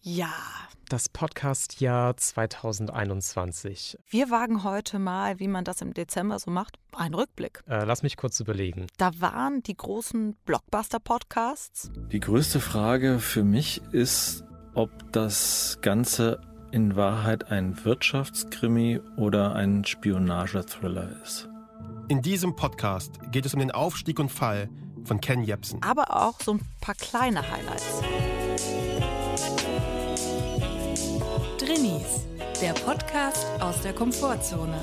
[0.00, 0.32] Ja.
[0.88, 3.98] Das Podcast-Jahr 2021.
[4.08, 7.62] Wir wagen heute mal, wie man das im Dezember so macht, einen Rückblick.
[7.68, 8.86] Äh, lass mich kurz überlegen.
[8.96, 11.90] Da waren die großen Blockbuster-Podcasts.
[12.10, 16.40] Die größte Frage für mich ist, ob das Ganze
[16.70, 21.48] in Wahrheit ein Wirtschaftskrimi oder ein Spionagethriller ist.
[22.08, 24.70] In diesem Podcast geht es um den Aufstieg und Fall
[25.04, 25.82] von Ken Jebsen.
[25.82, 28.02] Aber auch so ein paar kleine Highlights.
[31.68, 32.24] Drinnies,
[32.62, 34.74] der Podcast aus der Komfortzone.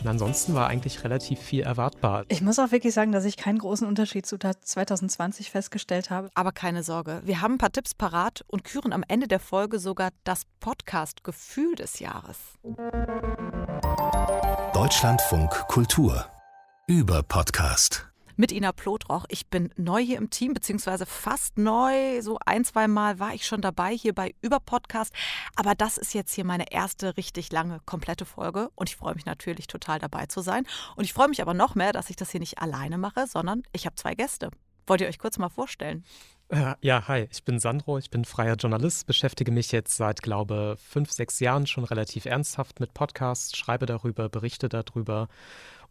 [0.00, 2.24] Und ansonsten war eigentlich relativ viel erwartbar.
[2.26, 6.30] Ich muss auch wirklich sagen, dass ich keinen großen Unterschied zu 2020 festgestellt habe.
[6.34, 9.78] Aber keine Sorge, wir haben ein paar Tipps parat und küren am Ende der Folge
[9.78, 12.38] sogar das Podcast-Gefühl des Jahres.
[14.72, 16.26] Deutschlandfunk Kultur
[16.88, 19.24] über Podcast mit Ina Plotroch.
[19.28, 22.20] Ich bin neu hier im Team, beziehungsweise fast neu.
[22.22, 25.12] So ein, zwei Mal war ich schon dabei hier bei Über Podcast.
[25.56, 28.70] Aber das ist jetzt hier meine erste richtig lange, komplette Folge.
[28.74, 30.66] Und ich freue mich natürlich total dabei zu sein.
[30.96, 33.62] Und ich freue mich aber noch mehr, dass ich das hier nicht alleine mache, sondern
[33.72, 34.50] ich habe zwei Gäste.
[34.86, 36.04] Wollt ihr euch kurz mal vorstellen?
[36.48, 40.76] Äh, ja, hi, ich bin Sandro, ich bin freier Journalist, beschäftige mich jetzt seit, glaube
[40.78, 45.28] fünf, sechs Jahren schon relativ ernsthaft mit Podcasts, schreibe darüber, berichte darüber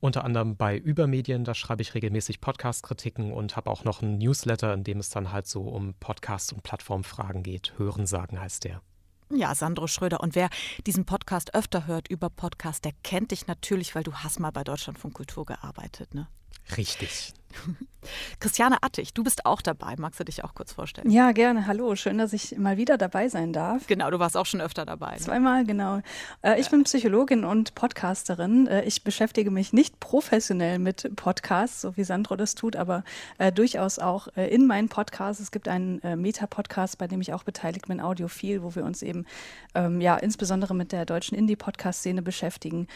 [0.04, 4.74] unter anderem bei Übermedien, da schreibe ich regelmäßig Podcast-Kritiken und habe auch noch einen Newsletter,
[4.74, 7.74] in dem es dann halt so um Podcast- und Plattformfragen geht.
[7.78, 8.82] Hören sagen heißt der.
[9.30, 10.20] Ja, Sandro Schröder.
[10.20, 10.50] Und wer
[10.86, 14.66] diesen Podcast öfter hört über Podcast, der kennt dich natürlich, weil du hast mal bei
[14.66, 16.28] Deutschlandfunk Kultur gearbeitet, ne?
[16.78, 17.34] Richtig.
[18.40, 19.96] Christiane Attig, du bist auch dabei.
[19.98, 21.10] Magst du dich auch kurz vorstellen?
[21.10, 21.68] Ja, gerne.
[21.68, 23.88] Hallo, schön, dass ich mal wieder dabei sein darf.
[23.88, 25.12] Genau, du warst auch schon öfter dabei.
[25.12, 25.18] Ne?
[25.18, 26.02] Zweimal, genau.
[26.42, 28.68] Äh, ich bin Psychologin und Podcasterin.
[28.68, 33.04] Äh, ich beschäftige mich nicht professionell mit Podcasts, so wie Sandro das tut, aber
[33.38, 35.42] äh, durchaus auch in meinen Podcasts.
[35.42, 39.26] Es gibt einen Meta-Podcast, bei dem ich auch beteiligt bin, Audiophil, wo wir uns eben
[39.76, 42.88] ähm, ja insbesondere mit der deutschen Indie-Podcast-Szene beschäftigen.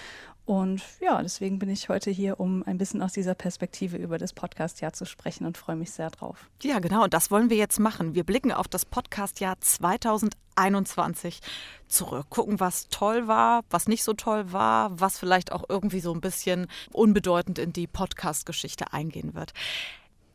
[0.48, 4.32] Und ja, deswegen bin ich heute hier, um ein bisschen aus dieser Perspektive über das
[4.32, 6.50] Podcast-Jahr zu sprechen und freue mich sehr drauf.
[6.64, 7.04] Ja, genau.
[7.04, 8.16] Und das wollen wir jetzt machen.
[8.16, 11.42] Wir blicken auf das Podcast-Jahr 2021
[11.90, 12.28] zurück.
[12.30, 16.22] Gucken, was toll war, was nicht so toll war, was vielleicht auch irgendwie so ein
[16.22, 19.52] bisschen unbedeutend in die Podcast-Geschichte eingehen wird.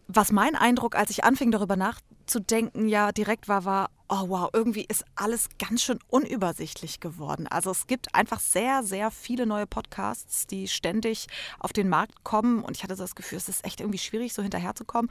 [0.08, 4.84] Was mein Eindruck, als ich anfing darüber nachzudenken, ja direkt war, war, oh wow, irgendwie
[4.84, 7.46] ist alles ganz schön unübersichtlich geworden.
[7.46, 12.62] Also es gibt einfach sehr, sehr viele neue Podcasts, die ständig auf den Markt kommen
[12.62, 15.10] und ich hatte das Gefühl, es ist echt irgendwie schwierig, so hinterherzukommen.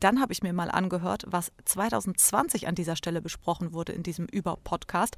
[0.00, 4.26] Dann habe ich mir mal angehört, was 2020 an dieser Stelle besprochen wurde in diesem
[4.26, 5.16] Über-Podcast.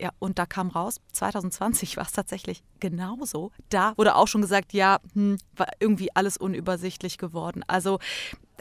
[0.00, 3.52] Ja, und da kam raus, 2020 war es tatsächlich genauso.
[3.70, 7.62] Da wurde auch schon gesagt, ja, hm, war irgendwie alles unübersichtlich geworden.
[7.66, 7.98] Also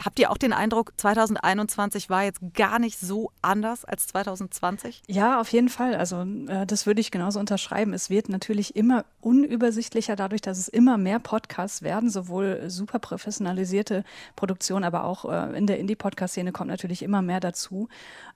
[0.03, 5.03] Habt ihr auch den Eindruck, 2021 war jetzt gar nicht so anders als 2020?
[5.07, 5.95] Ja, auf jeden Fall.
[5.95, 7.94] Also äh, das würde ich genauso unterschreiben.
[7.94, 14.03] Es wird natürlich immer unübersichtlicher dadurch, dass es immer mehr Podcasts werden, sowohl super professionalisierte
[14.35, 17.88] Produktionen, aber auch äh, in der Indie-Podcast-Szene kommt natürlich immer mehr dazu.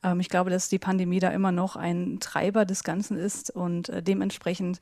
[0.01, 3.89] Ähm, ich glaube, dass die Pandemie da immer noch ein Treiber des Ganzen ist und
[3.89, 4.81] äh, dementsprechend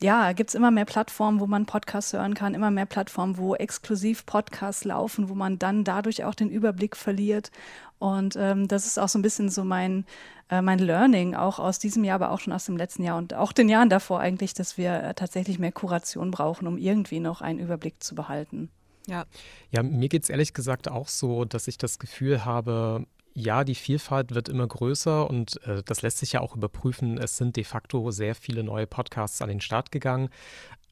[0.00, 3.54] ja, gibt es immer mehr Plattformen, wo man Podcasts hören kann, immer mehr Plattformen, wo
[3.54, 7.50] exklusiv Podcasts laufen, wo man dann dadurch auch den Überblick verliert.
[7.98, 10.04] Und ähm, das ist auch so ein bisschen so mein,
[10.50, 13.34] äh, mein Learning, auch aus diesem Jahr, aber auch schon aus dem letzten Jahr und
[13.34, 17.40] auch den Jahren davor eigentlich, dass wir äh, tatsächlich mehr Kuration brauchen, um irgendwie noch
[17.40, 18.70] einen Überblick zu behalten.
[19.06, 19.24] Ja.
[19.70, 23.74] Ja, mir geht es ehrlich gesagt auch so, dass ich das Gefühl habe, ja, die
[23.74, 27.18] Vielfalt wird immer größer und äh, das lässt sich ja auch überprüfen.
[27.18, 30.28] Es sind de facto sehr viele neue Podcasts an den Start gegangen,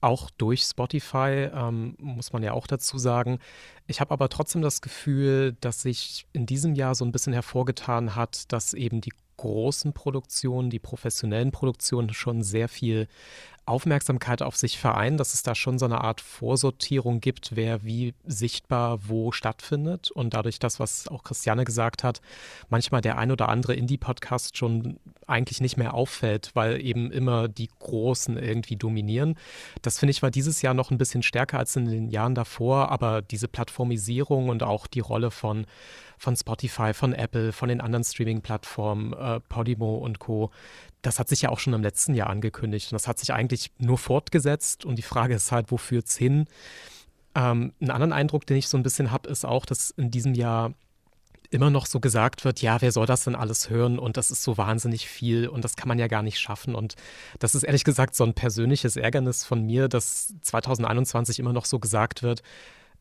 [0.00, 3.38] auch durch Spotify, ähm, muss man ja auch dazu sagen.
[3.86, 8.16] Ich habe aber trotzdem das Gefühl, dass sich in diesem Jahr so ein bisschen hervorgetan
[8.16, 13.08] hat, dass eben die großen Produktionen, die professionellen Produktionen schon sehr viel
[13.70, 18.14] Aufmerksamkeit auf sich vereinen, dass es da schon so eine Art Vorsortierung gibt, wer wie
[18.26, 20.10] sichtbar wo stattfindet.
[20.10, 22.20] Und dadurch das, was auch Christiane gesagt hat,
[22.68, 27.70] manchmal der ein oder andere Indie-Podcast schon eigentlich nicht mehr auffällt, weil eben immer die
[27.78, 29.36] Großen irgendwie dominieren.
[29.82, 32.90] Das finde ich war dieses Jahr noch ein bisschen stärker als in den Jahren davor,
[32.90, 35.66] aber diese Plattformisierung und auch die Rolle von
[36.20, 40.50] von Spotify, von Apple, von den anderen Streaming-Plattformen, äh, Podimo und Co.
[41.00, 43.72] Das hat sich ja auch schon im letzten Jahr angekündigt und das hat sich eigentlich
[43.78, 46.44] nur fortgesetzt und die Frage ist halt, wo führt es hin?
[47.34, 50.34] Ähm, einen anderen Eindruck, den ich so ein bisschen habe, ist auch, dass in diesem
[50.34, 50.74] Jahr
[51.48, 54.42] immer noch so gesagt wird, ja, wer soll das denn alles hören und das ist
[54.42, 56.96] so wahnsinnig viel und das kann man ja gar nicht schaffen und
[57.38, 61.78] das ist ehrlich gesagt so ein persönliches Ärgernis von mir, dass 2021 immer noch so
[61.78, 62.42] gesagt wird,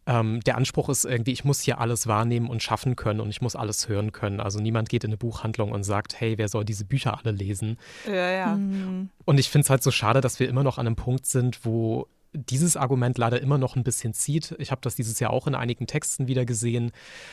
[0.10, 3.42] ähm, der Anspruch ist irgendwie, ich muss hier alles wahrnehmen und schaffen können und ich
[3.42, 4.40] muss alles hören können.
[4.40, 7.78] Also niemand geht in eine Buchhandlung und sagt, hey, wer soll diese Bücher alle lesen?
[8.08, 8.56] Ja, ja.
[8.56, 9.10] Mhm.
[9.26, 11.64] Und ich finde es halt so schade, dass wir immer noch an einem Punkt sind,
[11.64, 14.56] wo dieses Argument leider immer noch ein bisschen zieht.
[14.60, 16.92] Ich habe das dieses Jahr auch in einigen Texten wieder gesehen,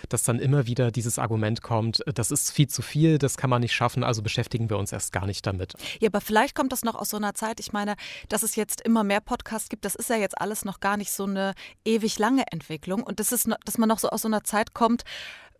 [0.08, 3.60] dass dann immer wieder dieses Argument kommt, das ist viel zu viel, das kann man
[3.60, 5.74] nicht schaffen, also beschäftigen wir uns erst gar nicht damit.
[6.00, 7.60] Ja, aber vielleicht kommt das noch aus so einer Zeit.
[7.60, 7.94] Ich meine,
[8.28, 11.10] dass es jetzt immer mehr Podcasts gibt, das ist ja jetzt alles noch gar nicht
[11.10, 11.52] so eine
[11.84, 13.02] ewig lange Entwicklung.
[13.02, 15.04] Und das ist, dass man noch so aus so einer Zeit kommt,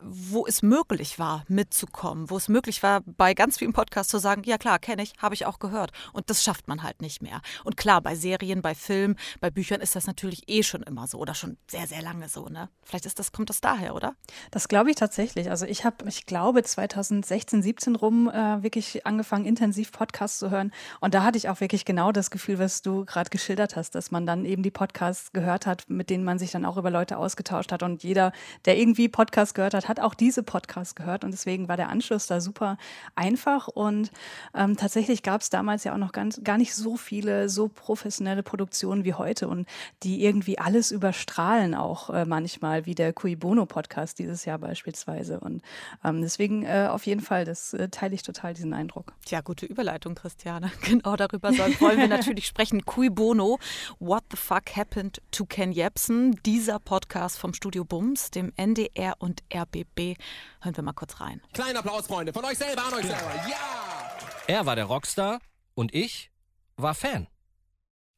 [0.00, 4.43] wo es möglich war, mitzukommen, wo es möglich war, bei ganz vielen Podcasts zu sagen,
[4.44, 5.93] ja klar, kenne ich, habe ich auch gehört.
[6.12, 7.40] Und das schafft man halt nicht mehr.
[7.64, 11.19] Und klar, bei Serien, bei Filmen, bei Büchern ist das natürlich eh schon immer so
[11.19, 12.48] oder schon sehr, sehr lange so.
[12.48, 12.69] Ne?
[12.82, 14.14] Vielleicht ist das, kommt das daher, oder?
[14.50, 15.50] Das glaube ich tatsächlich.
[15.50, 20.72] Also ich habe, ich glaube, 2016, 17 rum äh, wirklich angefangen, intensiv Podcasts zu hören.
[21.00, 24.10] Und da hatte ich auch wirklich genau das Gefühl, was du gerade geschildert hast, dass
[24.10, 27.16] man dann eben die Podcasts gehört hat, mit denen man sich dann auch über Leute
[27.19, 27.82] ausgetauscht hat.
[27.82, 28.32] Und jeder,
[28.64, 32.27] der irgendwie Podcasts gehört hat, hat auch diese Podcasts gehört und deswegen war der Anschluss
[32.27, 32.79] da super
[33.15, 34.11] einfach und
[34.55, 38.43] ähm, tatsächlich gab es damals ja auch noch ganz, gar nicht so viele so professionelle
[38.43, 39.67] Produktionen wie heute und
[40.03, 45.41] die irgendwie alles überstrahlen auch äh, manchmal, wie der Cui Bono Podcast dieses Jahr beispielsweise
[45.41, 45.62] und
[46.05, 49.12] ähm, deswegen äh, auf jeden Fall, das äh, teile ich total diesen Eindruck.
[49.25, 50.71] Tja, gute Überleitung, Christiane.
[50.87, 52.85] Genau darüber soll, wollen wir natürlich sprechen.
[52.85, 53.59] Cui Bono,
[53.99, 59.43] What the Fuck Happened to Ken Jebsen, dieser Podcast vom Studio Bums, dem NDR und
[59.53, 60.19] RB RBB.
[60.61, 61.40] Hören wir mal kurz rein.
[61.52, 63.34] Kleiner Applaus, Freunde, von euch selber an euch selber.
[63.49, 64.17] Ja!
[64.46, 65.40] Er war der Rockstar
[65.75, 66.31] und ich
[66.76, 67.26] war Fan.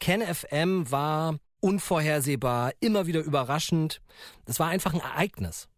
[0.00, 4.00] Ken FM war unvorhersehbar, immer wieder überraschend.
[4.44, 5.68] Es war einfach ein Ereignis.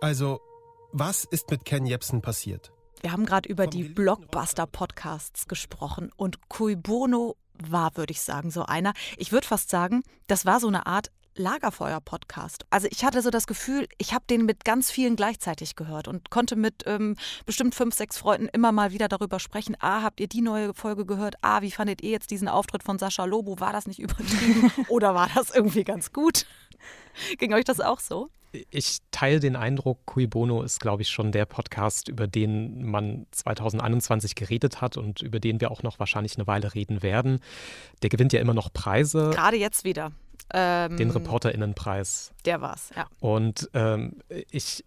[0.00, 0.40] Also,
[0.92, 2.72] was ist mit Ken Jebsen passiert?
[3.00, 8.64] Wir haben gerade über die Blockbuster-Podcasts gesprochen und Cui Bono war, würde ich sagen, so
[8.64, 8.92] einer.
[9.16, 12.64] Ich würde fast sagen, das war so eine Art Lagerfeuer-Podcast.
[12.70, 16.30] Also ich hatte so das Gefühl, ich habe den mit ganz vielen gleichzeitig gehört und
[16.30, 19.76] konnte mit ähm, bestimmt fünf, sechs Freunden immer mal wieder darüber sprechen.
[19.80, 21.36] Ah, habt ihr die neue Folge gehört?
[21.42, 23.58] Ah, wie fandet ihr jetzt diesen Auftritt von Sascha Lobo?
[23.60, 26.46] War das nicht übertrieben oder war das irgendwie ganz gut?
[27.38, 28.30] Ging euch das auch so?
[28.70, 33.26] Ich teile den Eindruck, Cui Bono ist, glaube ich, schon der Podcast, über den man
[33.32, 37.40] 2021 geredet hat und über den wir auch noch wahrscheinlich eine Weile reden werden.
[38.02, 39.30] Der gewinnt ja immer noch Preise.
[39.30, 40.12] Gerade jetzt wieder.
[40.52, 42.32] Ähm, den ReporterInnenpreis.
[42.44, 43.06] Der war's, ja.
[43.20, 44.18] Und ähm,
[44.50, 44.84] ich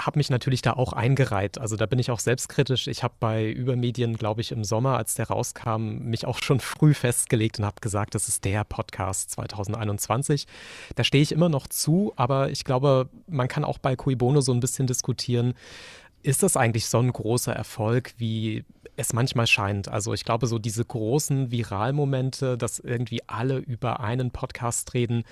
[0.00, 1.58] habe mich natürlich da auch eingereiht.
[1.58, 2.86] Also da bin ich auch selbstkritisch.
[2.88, 6.94] Ich habe bei Übermedien, glaube ich, im Sommer, als der rauskam, mich auch schon früh
[6.94, 10.46] festgelegt und habe gesagt, das ist der Podcast 2021.
[10.94, 14.40] Da stehe ich immer noch zu, aber ich glaube, man kann auch bei Cui Bono
[14.40, 15.54] so ein bisschen diskutieren.
[16.22, 18.64] Ist das eigentlich so ein großer Erfolg, wie
[18.96, 19.88] es manchmal scheint?
[19.88, 25.24] Also ich glaube, so diese großen Viralmomente, dass irgendwie alle über einen Podcast reden,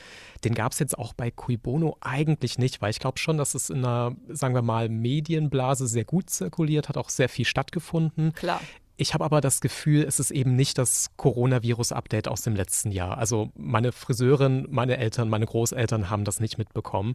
[0.44, 3.54] den gab es jetzt auch bei Cui Bono eigentlich nicht, weil ich glaube schon, dass
[3.54, 8.32] es in einer, sagen wir mal, Medienblase sehr gut zirkuliert hat, auch sehr viel stattgefunden.
[8.32, 8.60] Klar.
[9.00, 13.16] Ich habe aber das Gefühl, es ist eben nicht das Coronavirus-Update aus dem letzten Jahr.
[13.16, 17.14] Also meine Friseurin, meine Eltern, meine Großeltern haben das nicht mitbekommen.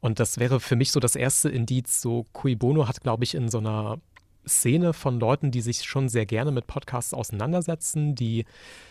[0.00, 2.00] Und das wäre für mich so das erste Indiz.
[2.00, 4.00] So Cui Bono hat, glaube ich, in so einer
[4.44, 8.44] Szene von Leuten, die sich schon sehr gerne mit Podcasts auseinandersetzen, die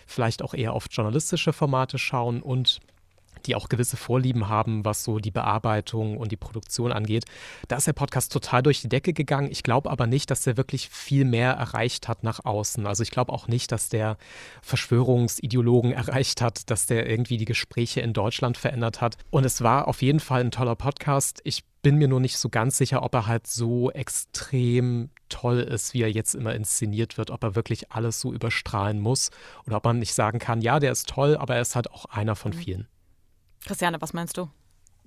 [0.08, 2.80] vielleicht auch eher auf journalistische Formate schauen und
[3.46, 7.26] die auch gewisse Vorlieben haben, was so die Bearbeitung und die Produktion angeht.
[7.68, 9.50] Da ist der Podcast total durch die Decke gegangen.
[9.52, 12.86] Ich glaube aber nicht, dass der wirklich viel mehr erreicht hat nach außen.
[12.88, 14.18] Also ich glaube auch nicht, dass der
[14.62, 19.18] Verschwörungsideologen erreicht hat, dass der irgendwie die Gespräche in Deutschland verändert hat.
[19.30, 21.42] Und es war auf jeden Fall ein toller Podcast.
[21.44, 25.94] Ich bin mir nur nicht so ganz sicher, ob er halt so extrem toll ist,
[25.94, 29.32] wie er jetzt immer inszeniert wird, ob er wirklich alles so überstrahlen muss
[29.66, 32.06] oder ob man nicht sagen kann, ja, der ist toll, aber er ist halt auch
[32.06, 32.58] einer von mhm.
[32.58, 32.88] vielen.
[33.66, 34.50] Christiane, was meinst du?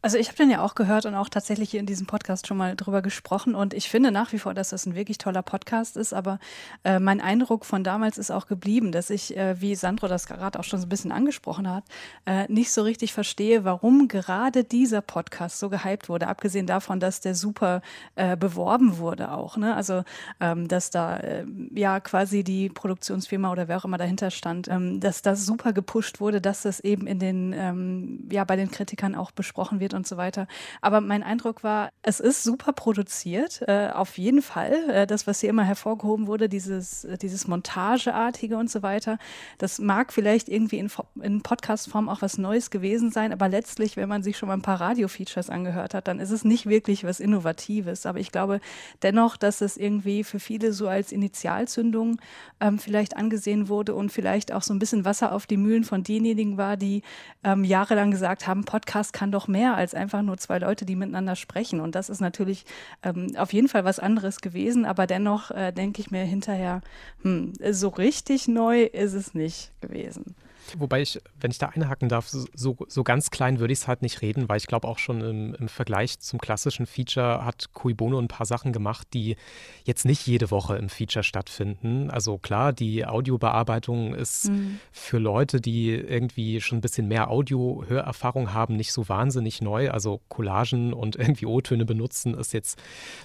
[0.05, 2.57] Also ich habe den ja auch gehört und auch tatsächlich hier in diesem Podcast schon
[2.57, 5.97] mal drüber gesprochen und ich finde nach wie vor, dass das ein wirklich toller Podcast
[5.97, 6.41] ist, aber
[6.83, 10.59] äh, mein Eindruck von damals ist auch geblieben, dass ich, äh, wie Sandro das gerade
[10.59, 11.85] auch schon so ein bisschen angesprochen hat,
[12.27, 17.21] äh, nicht so richtig verstehe, warum gerade dieser Podcast so gehypt wurde, abgesehen davon, dass
[17.21, 17.81] der super
[18.17, 19.77] äh, beworben wurde auch, ne?
[19.77, 20.03] Also
[20.41, 24.99] ähm, dass da äh, ja quasi die Produktionsfirma oder wer auch immer dahinter stand, ähm,
[24.99, 29.15] dass das super gepusht wurde, dass das eben in den ähm, ja bei den Kritikern
[29.15, 30.47] auch besprochen wird wird und so weiter.
[30.81, 34.91] Aber mein Eindruck war, es ist super produziert, äh, auf jeden Fall.
[34.91, 39.19] Äh, das, was hier immer hervorgehoben wurde, dieses, äh, dieses Montageartige und so weiter,
[39.59, 44.09] das mag vielleicht irgendwie in, in Podcast-Form auch was Neues gewesen sein, aber letztlich, wenn
[44.09, 47.21] man sich schon mal ein paar Radio-Features angehört hat, dann ist es nicht wirklich was
[47.21, 48.07] Innovatives.
[48.07, 48.61] Aber ich glaube
[49.03, 52.19] dennoch, dass es irgendwie für viele so als Initialzündung
[52.61, 56.03] ähm, vielleicht angesehen wurde und vielleicht auch so ein bisschen Wasser auf die Mühlen von
[56.03, 57.03] denjenigen war, die
[57.45, 61.37] ähm, jahrelang gesagt haben, Podcast kann doch mehr als einfach nur zwei Leute, die miteinander
[61.37, 61.81] sprechen.
[61.81, 62.65] Und das ist natürlich
[63.03, 66.81] ähm, auf jeden Fall was anderes gewesen, aber dennoch äh, denke ich mir hinterher,
[67.23, 70.35] hm, so richtig neu ist es nicht gewesen.
[70.79, 74.03] Wobei ich, wenn ich da einhaken darf, so, so ganz klein würde ich es halt
[74.03, 77.95] nicht reden, weil ich glaube auch schon im, im, Vergleich zum klassischen Feature hat Cui
[77.95, 79.37] Bono ein paar Sachen gemacht, die
[79.85, 82.11] jetzt nicht jede Woche im Feature stattfinden.
[82.11, 84.79] Also klar, die Audiobearbeitung ist mhm.
[84.93, 89.91] für Leute, die irgendwie schon ein bisschen mehr Audio-Hörerfahrung haben, nicht so wahnsinnig neu.
[89.91, 92.81] Also Collagen und irgendwie O-Töne benutzen ist jetzt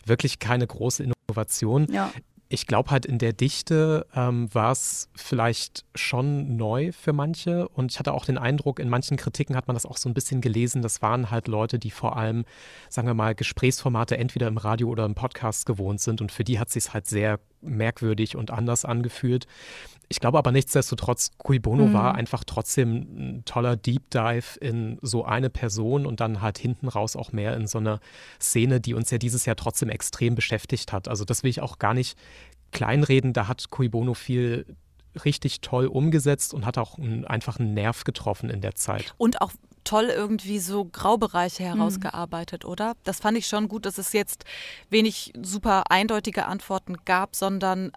[0.05, 1.87] wirklich keine große Innovation.
[1.91, 2.11] Ja
[2.49, 7.91] ich glaube halt in der Dichte ähm, war es vielleicht schon neu für manche und
[7.91, 10.39] ich hatte auch den Eindruck, in manchen Kritiken hat man das auch so ein bisschen
[10.39, 12.45] gelesen, das waren halt Leute, die vor allem,
[12.89, 16.59] sagen wir mal, Gesprächsformate entweder im Radio oder im Podcast gewohnt sind und für die
[16.59, 19.47] hat sich halt sehr merkwürdig und anders angefühlt.
[20.09, 21.93] Ich glaube aber nichtsdestotrotz, Cui Bono mhm.
[21.93, 26.87] war einfach trotzdem ein toller Deep Dive in so eine Person und dann halt hinten
[26.87, 27.99] raus auch mehr in so eine
[28.39, 31.09] Szene, die uns ja dieses Jahr trotzdem extrem beschäftigt hat.
[31.09, 32.17] Also das will ich auch gar nicht
[32.71, 33.33] kleinreden.
[33.33, 34.65] Da hat Cui Bono viel
[35.25, 39.13] richtig toll umgesetzt und hat auch einen, einfach einen Nerv getroffen in der Zeit.
[39.17, 39.51] Und auch
[39.83, 41.77] toll irgendwie so Graubereiche mhm.
[41.77, 42.69] herausgearbeitet, mhm.
[42.69, 42.93] oder?
[43.03, 44.43] Das fand ich schon gut, dass es jetzt
[44.89, 47.91] wenig super eindeutige Antworten gab, sondern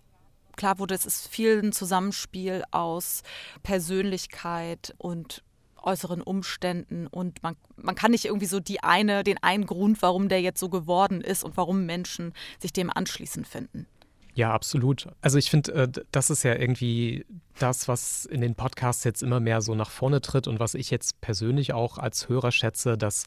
[0.57, 3.23] klar wurde, es ist viel ein Zusammenspiel aus
[3.63, 5.43] Persönlichkeit und
[5.83, 10.29] äußeren Umständen und man, man kann nicht irgendwie so die eine, den einen Grund, warum
[10.29, 13.87] der jetzt so geworden ist und warum Menschen sich dem anschließen finden.
[14.35, 15.09] Ja, absolut.
[15.21, 17.27] Also ich finde, äh, das ist ja irgendwie
[17.59, 20.91] das, was in den Podcasts jetzt immer mehr so nach vorne tritt und was ich
[20.91, 23.25] jetzt persönlich auch als Hörer schätze, dass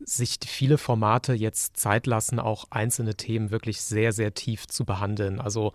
[0.00, 5.40] sich viele Formate jetzt Zeit lassen, auch einzelne Themen wirklich sehr, sehr tief zu behandeln.
[5.40, 5.72] Also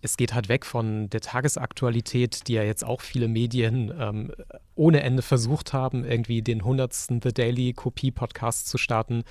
[0.00, 4.32] es geht halt weg von der Tagesaktualität, die ja jetzt auch viele Medien ähm,
[4.76, 6.94] ohne Ende versucht haben, irgendwie den 100.
[6.94, 9.24] The Daily Kopie Podcast zu starten.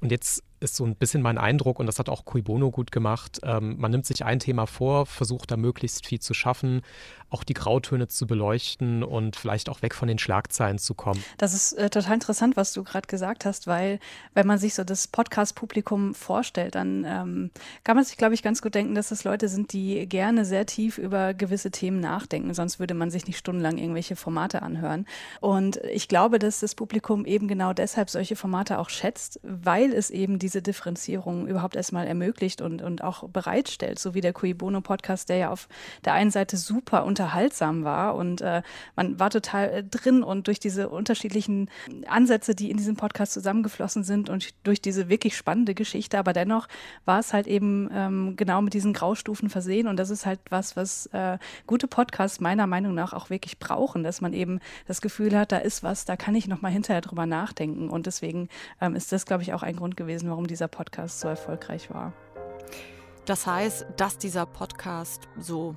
[0.00, 2.92] Und jetzt ist so ein bisschen mein Eindruck, und das hat auch Cui Bono gut
[2.92, 3.40] gemacht.
[3.42, 6.82] Ähm, man nimmt sich ein Thema vor, versucht da möglichst viel zu schaffen,
[7.28, 11.22] auch die Grautöne zu beleuchten und vielleicht auch weg von den Schlagzeilen zu kommen.
[11.38, 13.98] Das ist äh, total interessant, was du gerade gesagt hast, weil
[14.34, 17.50] wenn man sich so das Podcast-Publikum vorstellt, dann ähm,
[17.84, 20.66] kann man sich, glaube ich, ganz gut denken, dass das Leute sind, die gerne sehr
[20.66, 22.54] tief über gewisse Themen nachdenken.
[22.54, 25.06] Sonst würde man sich nicht stundenlang irgendwelche Formate anhören.
[25.40, 30.10] Und ich glaube, dass das Publikum eben genau deshalb solche Formate auch schätzt, weil es
[30.10, 34.80] eben diese Differenzierung überhaupt erstmal ermöglicht und, und auch bereitstellt, so wie der Cui Bono
[34.80, 35.68] Podcast, der ja auf
[36.04, 38.62] der einen Seite super unterhaltsam war und äh,
[38.94, 41.68] man war total äh, drin und durch diese unterschiedlichen
[42.06, 46.68] Ansätze, die in diesem Podcast zusammengeflossen sind und durch diese wirklich spannende Geschichte, aber dennoch
[47.04, 50.76] war es halt eben ähm, genau mit diesen Graustufen versehen und das ist halt was,
[50.76, 55.36] was äh, gute Podcasts meiner Meinung nach auch wirklich brauchen, dass man eben das Gefühl
[55.36, 58.48] hat, da ist was, da kann ich nochmal hinterher drüber nachdenken und deswegen
[58.80, 62.12] ähm, ist das, glaube ich, auch ein Grund gewesen, warum dieser Podcast so erfolgreich war.
[63.24, 65.74] Das heißt, dass dieser Podcast so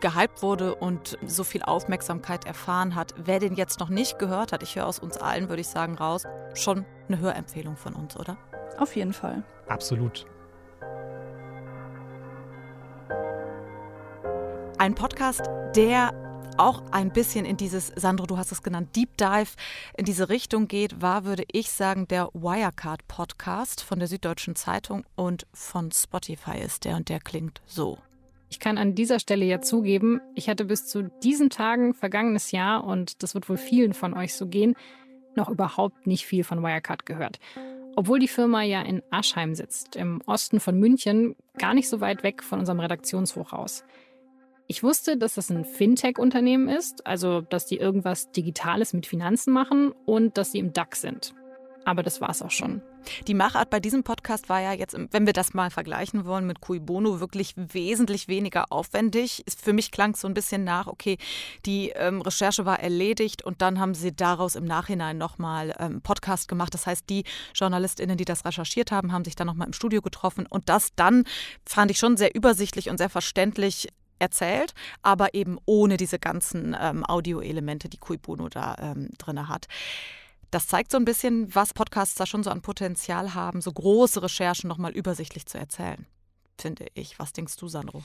[0.00, 3.14] gehypt wurde und so viel Aufmerksamkeit erfahren hat.
[3.16, 5.96] Wer den jetzt noch nicht gehört hat, ich höre aus uns allen, würde ich sagen,
[5.96, 6.24] raus,
[6.54, 8.36] schon eine Hörempfehlung von uns, oder?
[8.78, 9.42] Auf jeden Fall.
[9.68, 10.26] Absolut.
[14.78, 15.42] Ein Podcast,
[15.74, 16.25] der
[16.58, 19.50] auch ein bisschen in dieses, Sandro, du hast es genannt, Deep Dive,
[19.96, 25.04] in diese Richtung geht, war, würde ich sagen, der Wirecard Podcast von der Süddeutschen Zeitung
[25.16, 27.98] und von Spotify ist der und der klingt so.
[28.48, 32.84] Ich kann an dieser Stelle ja zugeben, ich hatte bis zu diesen Tagen vergangenes Jahr,
[32.84, 34.74] und das wird wohl vielen von euch so gehen,
[35.34, 37.38] noch überhaupt nicht viel von Wirecard gehört.
[37.96, 42.22] Obwohl die Firma ja in Aschheim sitzt, im Osten von München, gar nicht so weit
[42.22, 43.84] weg von unserem Redaktionshochhaus.
[44.68, 49.92] Ich wusste, dass das ein Fintech-Unternehmen ist, also dass die irgendwas Digitales mit Finanzen machen
[50.06, 51.34] und dass sie im DAX sind.
[51.84, 52.82] Aber das war es auch schon.
[53.28, 56.60] Die Machart bei diesem Podcast war ja jetzt, wenn wir das mal vergleichen wollen mit
[56.60, 59.44] Cui Bono, wirklich wesentlich weniger aufwendig.
[59.56, 61.16] Für mich klang es so ein bisschen nach, okay,
[61.64, 66.48] die ähm, Recherche war erledigt und dann haben sie daraus im Nachhinein nochmal ähm, Podcast
[66.48, 66.74] gemacht.
[66.74, 67.22] Das heißt, die
[67.54, 71.22] JournalistInnen, die das recherchiert haben, haben sich dann nochmal im Studio getroffen und das dann
[71.64, 73.86] fand ich schon sehr übersichtlich und sehr verständlich
[74.18, 79.66] erzählt, aber eben ohne diese ganzen ähm, Audioelemente, die Cui Bono da ähm, drin hat.
[80.50, 84.22] Das zeigt so ein bisschen, was Podcasts da schon so an Potenzial haben, so große
[84.22, 86.06] Recherchen nochmal übersichtlich zu erzählen,
[86.58, 87.18] finde ich.
[87.18, 88.02] Was denkst du, Sandro?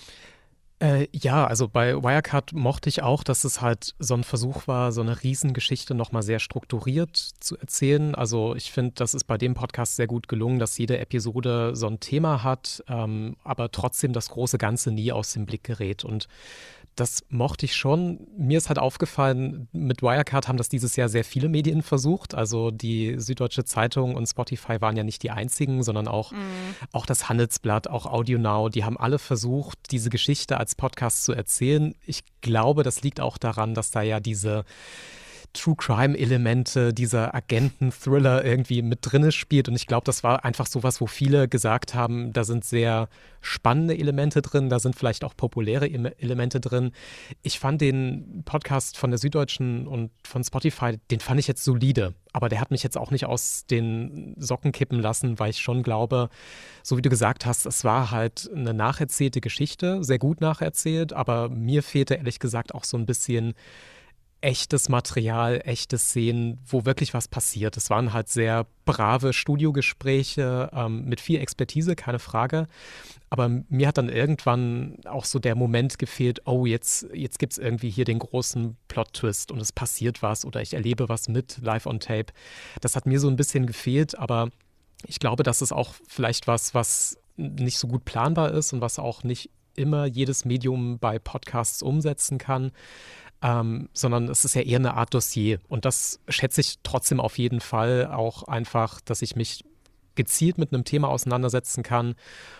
[0.81, 4.91] Äh, ja, also bei Wirecard mochte ich auch, dass es halt so ein Versuch war,
[4.91, 8.15] so eine Riesengeschichte nochmal sehr strukturiert zu erzählen.
[8.15, 11.85] Also ich finde, das ist bei dem Podcast sehr gut gelungen, dass jede Episode so
[11.85, 16.03] ein Thema hat, ähm, aber trotzdem das große Ganze nie aus dem Blick gerät.
[16.03, 16.27] Und
[16.95, 18.27] das mochte ich schon.
[18.37, 22.35] Mir ist halt aufgefallen, mit Wirecard haben das dieses Jahr sehr viele Medien versucht.
[22.35, 26.37] Also die Süddeutsche Zeitung und Spotify waren ja nicht die einzigen, sondern auch, mhm.
[26.91, 28.69] auch das Handelsblatt, auch AudioNow.
[28.69, 31.95] Die haben alle versucht, diese Geschichte als Podcast zu erzählen.
[32.05, 34.65] Ich glaube, das liegt auch daran, dass da ja diese
[35.53, 39.67] True Crime-Elemente, dieser Agenten-Thriller irgendwie mit drin spielt.
[39.67, 43.09] Und ich glaube, das war einfach sowas, wo viele gesagt haben, da sind sehr
[43.41, 46.91] spannende Elemente drin, da sind vielleicht auch populäre Elemente drin.
[47.41, 52.13] Ich fand den Podcast von der Süddeutschen und von Spotify, den fand ich jetzt solide.
[52.33, 55.83] Aber der hat mich jetzt auch nicht aus den Socken kippen lassen, weil ich schon
[55.83, 56.29] glaube,
[56.81, 61.49] so wie du gesagt hast, es war halt eine nacherzählte Geschichte, sehr gut nacherzählt, aber
[61.49, 63.53] mir fehlte ehrlich gesagt auch so ein bisschen
[64.41, 67.77] echtes Material, echte Szenen, wo wirklich was passiert.
[67.77, 72.67] Es waren halt sehr brave Studiogespräche ähm, mit viel Expertise, keine Frage.
[73.29, 77.59] Aber mir hat dann irgendwann auch so der Moment gefehlt, oh, jetzt, jetzt gibt es
[77.59, 81.85] irgendwie hier den großen Plot-Twist und es passiert was oder ich erlebe was mit live
[81.85, 82.33] on tape.
[82.81, 84.49] Das hat mir so ein bisschen gefehlt, aber
[85.05, 88.99] ich glaube, das ist auch vielleicht was, was nicht so gut planbar ist und was
[88.99, 92.71] auch nicht immer jedes Medium bei Podcasts umsetzen kann
[93.41, 95.59] ähm, sondern es ist ja eher eine Art Dossier.
[95.67, 99.63] Und das schätze ich trotzdem auf jeden Fall auch einfach, dass ich mich
[100.15, 102.15] gezielt mit einem Thema auseinandersetzen kann.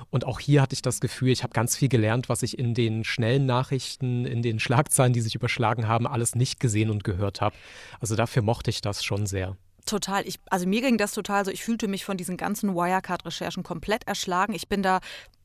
[0.10, 2.74] Und auch hier hatte ich das Gefühl, ich habe ganz viel gelernt, was ich in
[2.74, 7.42] den schnellen Nachrichten, in den Schlagzeilen, die sich überschlagen haben, alles nicht gesehen und gehört
[7.42, 7.56] habe.
[8.00, 9.58] Also dafür mochte ich das schon sehr.
[9.86, 10.26] Total.
[10.28, 11.52] Ich, also mir ging das total so.
[11.52, 14.54] Ich fühlte mich von diesen ganzen Wirecard-Recherchen komplett erschlagen.
[14.54, 15.00] Ich bin da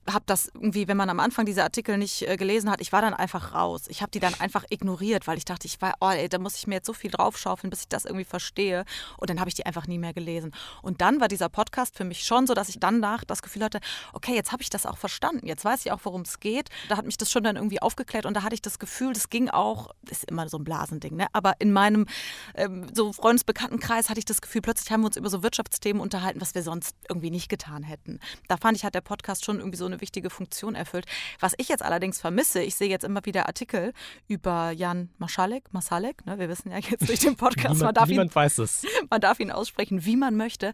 [0.08, 3.02] habe das irgendwie, wenn man am Anfang diese Artikel nicht äh, gelesen hat, ich war
[3.02, 3.84] dann einfach raus.
[3.88, 6.56] Ich habe die dann einfach ignoriert, weil ich dachte, ich war, oh, ey, da muss
[6.56, 8.84] ich mir jetzt so viel draufschaufeln, bis ich das irgendwie verstehe.
[9.18, 10.52] Und dann habe ich die einfach nie mehr gelesen.
[10.82, 13.80] Und dann war dieser Podcast für mich schon so, dass ich danach das Gefühl hatte,
[14.12, 15.46] okay, jetzt habe ich das auch verstanden.
[15.46, 16.68] Jetzt weiß ich auch, worum es geht.
[16.88, 19.30] Da hat mich das schon dann irgendwie aufgeklärt und da hatte ich das Gefühl, das
[19.30, 21.26] ging auch, ist immer so ein Blasending, ne?
[21.32, 22.06] Aber in meinem
[22.54, 26.40] ähm, so Freundesbekanntenkreis hatte ich das Gefühl, plötzlich haben wir uns über so Wirtschaftsthemen unterhalten,
[26.40, 28.20] was wir sonst irgendwie nicht getan hätten.
[28.48, 31.06] Da fand ich, hat der Podcast schon irgendwie so eine eine wichtige Funktion erfüllt.
[31.40, 33.92] Was ich jetzt allerdings vermisse, ich sehe jetzt immer wieder Artikel
[34.28, 38.08] über Jan Maschalek, Masalek, ne, wir wissen ja jetzt durch den Podcast, niemand, man, darf
[38.08, 38.84] niemand ihn, weiß es.
[39.10, 40.72] man darf ihn aussprechen, wie man möchte.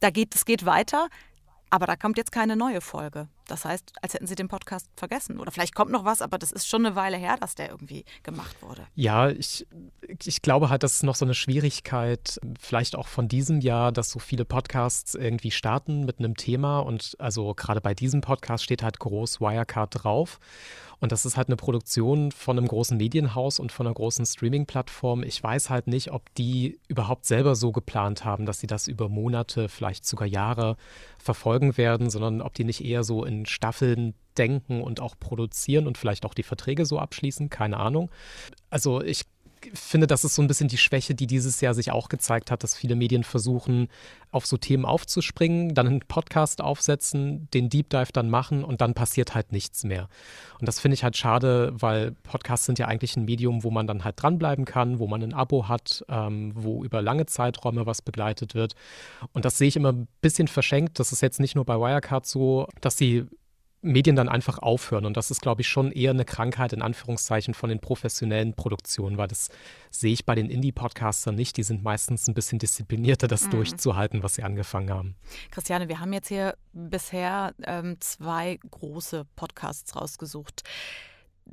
[0.00, 1.08] Da geht, es geht weiter.
[1.70, 3.28] Aber da kommt jetzt keine neue Folge.
[3.46, 5.38] Das heißt, als hätten sie den Podcast vergessen.
[5.38, 8.04] Oder vielleicht kommt noch was, aber das ist schon eine Weile her, dass der irgendwie
[8.22, 8.86] gemacht wurde.
[8.94, 9.66] Ja, ich,
[10.24, 14.10] ich glaube halt, das ist noch so eine Schwierigkeit, vielleicht auch von diesem Jahr, dass
[14.10, 16.80] so viele Podcasts irgendwie starten mit einem Thema.
[16.80, 20.40] Und also gerade bei diesem Podcast steht halt groß Wirecard drauf.
[21.00, 25.22] Und das ist halt eine Produktion von einem großen Medienhaus und von einer großen Streaming-Plattform.
[25.22, 29.08] Ich weiß halt nicht, ob die überhaupt selber so geplant haben, dass sie das über
[29.08, 30.76] Monate, vielleicht sogar Jahre
[31.18, 35.98] verfolgen werden, sondern ob die nicht eher so in Staffeln denken und auch produzieren und
[35.98, 37.48] vielleicht auch die Verträge so abschließen.
[37.48, 38.10] Keine Ahnung.
[38.68, 39.24] Also ich
[39.74, 42.62] finde, das ist so ein bisschen die Schwäche, die dieses Jahr sich auch gezeigt hat,
[42.62, 43.88] dass viele Medien versuchen,
[44.32, 48.94] auf so Themen aufzuspringen, dann einen Podcast aufsetzen, den Deep Dive dann machen und dann
[48.94, 50.08] passiert halt nichts mehr.
[50.60, 53.86] Und das finde ich halt schade, weil Podcasts sind ja eigentlich ein Medium, wo man
[53.86, 58.02] dann halt dranbleiben kann, wo man ein Abo hat, ähm, wo über lange Zeiträume was
[58.02, 58.74] begleitet wird.
[59.32, 60.98] Und das sehe ich immer ein bisschen verschenkt.
[61.00, 63.26] Das ist jetzt nicht nur bei Wirecard so, dass sie
[63.82, 65.06] Medien dann einfach aufhören.
[65.06, 69.16] Und das ist, glaube ich, schon eher eine Krankheit in Anführungszeichen von den professionellen Produktionen,
[69.16, 69.48] weil das
[69.90, 71.56] sehe ich bei den Indie-Podcastern nicht.
[71.56, 73.50] Die sind meistens ein bisschen disziplinierter, das mhm.
[73.50, 75.14] durchzuhalten, was sie angefangen haben.
[75.50, 80.62] Christiane, wir haben jetzt hier bisher ähm, zwei große Podcasts rausgesucht.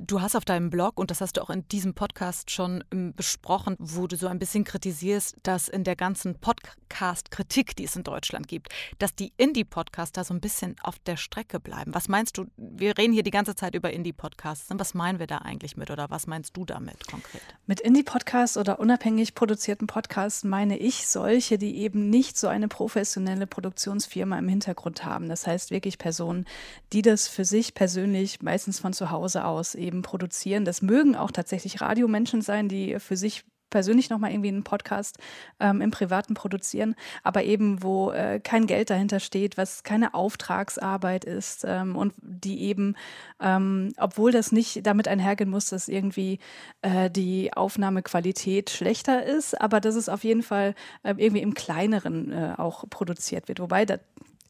[0.00, 3.14] Du hast auf deinem Blog, und das hast du auch in diesem Podcast schon ähm,
[3.14, 8.04] besprochen, wo du so ein bisschen kritisierst, dass in der ganzen Podcast-Kritik, die es in
[8.04, 8.68] Deutschland gibt,
[9.00, 11.94] dass die Indie-Podcaster so ein bisschen auf der Strecke bleiben.
[11.94, 12.46] Was meinst du?
[12.56, 14.68] Wir reden hier die ganze Zeit über Indie-Podcasts.
[14.72, 17.42] Was meinen wir da eigentlich mit oder was meinst du damit konkret?
[17.66, 23.48] Mit Indie-Podcasts oder unabhängig produzierten Podcasts meine ich solche, die eben nicht so eine professionelle
[23.48, 25.28] Produktionsfirma im Hintergrund haben.
[25.28, 26.46] Das heißt wirklich Personen,
[26.92, 30.64] die das für sich persönlich meistens von zu Hause aus eben produzieren.
[30.64, 35.18] Das mögen auch tatsächlich Radiomenschen sein, die für sich persönlich nochmal irgendwie einen Podcast
[35.60, 41.24] ähm, im Privaten produzieren, aber eben, wo äh, kein Geld dahinter steht, was keine Auftragsarbeit
[41.24, 42.96] ist ähm, und die eben,
[43.40, 46.38] ähm, obwohl das nicht damit einhergehen muss, dass irgendwie
[46.82, 52.32] äh, die Aufnahmequalität schlechter ist, aber dass es auf jeden Fall äh, irgendwie im Kleineren
[52.32, 53.60] äh, auch produziert wird.
[53.60, 53.98] Wobei da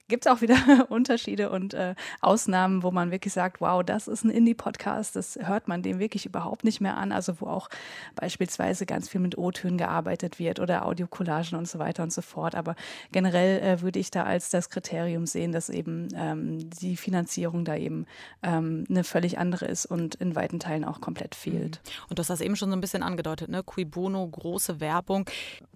[0.08, 0.56] gibt es auch wieder
[0.90, 5.68] Unterschiede und äh, Ausnahmen, wo man wirklich sagt, wow, das ist ein Indie-Podcast, das hört
[5.68, 7.12] man dem wirklich überhaupt nicht mehr an.
[7.12, 7.68] Also wo auch
[8.16, 12.54] beispielsweise ganz viel mit O-Tönen gearbeitet wird oder Audiocollagen und so weiter und so fort.
[12.54, 12.74] Aber
[13.12, 17.76] generell äh, würde ich da als das Kriterium sehen, dass eben ähm, die Finanzierung da
[17.76, 18.06] eben
[18.42, 21.80] ähm, eine völlig andere ist und in weiten Teilen auch komplett fehlt.
[21.84, 21.90] Mhm.
[22.10, 23.62] Und du hast das eben schon so ein bisschen angedeutet, ne?
[23.62, 25.28] Cui Bono, große Werbung.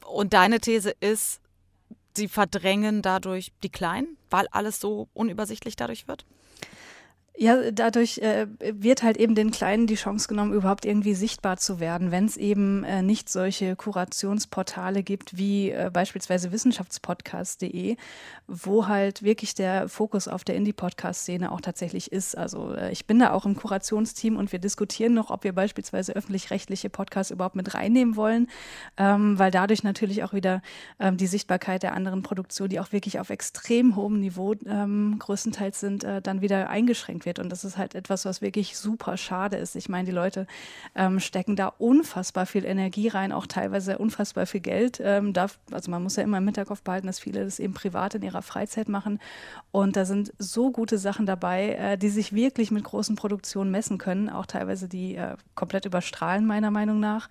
[0.06, 1.40] Und deine These ist,
[2.16, 6.26] sie verdrängen dadurch die Kleinen, weil alles so unübersichtlich dadurch wird?
[7.34, 11.80] Ja, dadurch äh, wird halt eben den Kleinen die Chance genommen, überhaupt irgendwie sichtbar zu
[11.80, 17.96] werden, wenn es eben äh, nicht solche Kurationsportale gibt wie äh, beispielsweise wissenschaftspodcast.de,
[18.48, 22.36] wo halt wirklich der Fokus auf der Indie-Podcast-Szene auch tatsächlich ist.
[22.36, 26.12] Also äh, ich bin da auch im Kurationsteam und wir diskutieren noch, ob wir beispielsweise
[26.14, 28.48] öffentlich-rechtliche Podcasts überhaupt mit reinnehmen wollen,
[28.98, 30.60] ähm, weil dadurch natürlich auch wieder
[31.00, 35.80] ähm, die Sichtbarkeit der anderen Produktionen, die auch wirklich auf extrem hohem Niveau ähm, größtenteils
[35.80, 37.38] sind, äh, dann wieder eingeschränkt wird.
[37.38, 39.76] Und das ist halt etwas, was wirklich super schade ist.
[39.76, 40.46] Ich meine, die Leute
[40.94, 45.00] ähm, stecken da unfassbar viel Energie rein, auch teilweise unfassbar viel Geld.
[45.02, 48.14] Ähm, darf, also man muss ja immer im Hinterkopf behalten, dass viele das eben privat
[48.14, 49.18] in ihrer Freizeit machen.
[49.70, 53.98] Und da sind so gute Sachen dabei, äh, die sich wirklich mit großen Produktionen messen
[53.98, 57.28] können, auch teilweise die äh, komplett überstrahlen, meiner Meinung nach.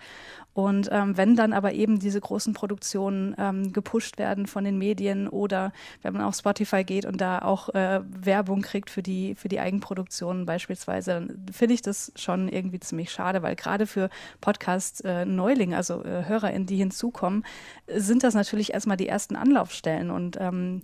[0.53, 5.29] Und ähm, wenn dann aber eben diese großen Produktionen ähm, gepusht werden von den Medien
[5.29, 9.47] oder wenn man auf Spotify geht und da auch äh, Werbung kriegt für die, für
[9.47, 15.73] die Eigenproduktionen beispielsweise, dann finde ich das schon irgendwie ziemlich schade, weil gerade für Podcast-Neulinge,
[15.73, 17.45] äh, also äh, HörerInnen, die hinzukommen,
[17.87, 20.81] sind das natürlich erstmal die ersten Anlaufstellen und ähm,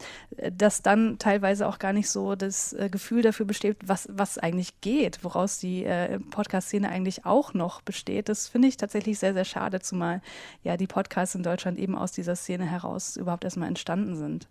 [0.51, 4.81] dass dann teilweise auch gar nicht so das äh, Gefühl dafür besteht, was, was eigentlich
[4.81, 9.45] geht, woraus die äh, Podcast-Szene eigentlich auch noch besteht, das finde ich tatsächlich sehr, sehr
[9.45, 10.21] schade schade, zumal
[10.63, 14.47] ja die Podcasts in Deutschland eben aus dieser Szene heraus überhaupt erstmal entstanden sind.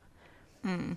[0.62, 0.96] Mhm.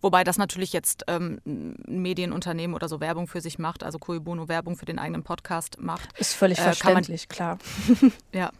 [0.00, 4.20] Wobei das natürlich jetzt ähm, ein Medienunternehmen oder so Werbung für sich macht, also Cui
[4.20, 6.08] Bono Werbung für den eigenen Podcast macht.
[6.18, 7.58] Ist völlig äh, verständlich, man, klar.
[8.32, 8.50] ja.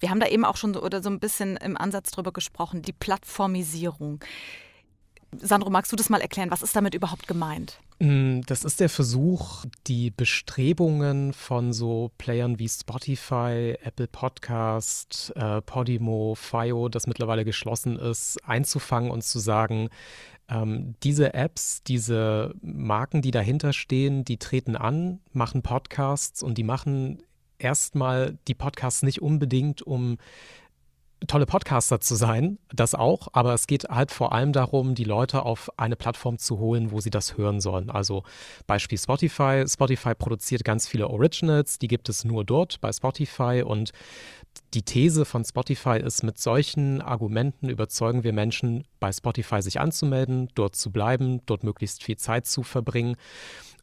[0.00, 2.82] Wir haben da eben auch schon so, oder so ein bisschen im Ansatz drüber gesprochen,
[2.82, 4.20] die Plattformisierung.
[5.36, 6.50] Sandro, magst du das mal erklären?
[6.50, 7.78] Was ist damit überhaupt gemeint?
[7.98, 15.60] Mm, das ist der Versuch, die Bestrebungen von so Playern wie Spotify, Apple Podcast, äh,
[15.60, 19.90] Podimo, FIO, das mittlerweile geschlossen ist, einzufangen und zu sagen,
[20.48, 26.64] ähm, diese Apps, diese Marken, die dahinter stehen, die treten an, machen Podcasts und die
[26.64, 27.22] machen
[27.58, 30.18] erstmal die Podcasts nicht unbedingt, um
[31.26, 35.42] tolle Podcaster zu sein, das auch, aber es geht halt vor allem darum, die Leute
[35.42, 37.90] auf eine Plattform zu holen, wo sie das hören sollen.
[37.90, 38.22] Also
[38.66, 39.64] Beispiel Spotify.
[39.66, 43.92] Spotify produziert ganz viele Originals, die gibt es nur dort bei Spotify und
[44.74, 50.48] die These von Spotify ist, mit solchen Argumenten überzeugen wir Menschen, bei Spotify sich anzumelden,
[50.54, 53.16] dort zu bleiben, dort möglichst viel Zeit zu verbringen.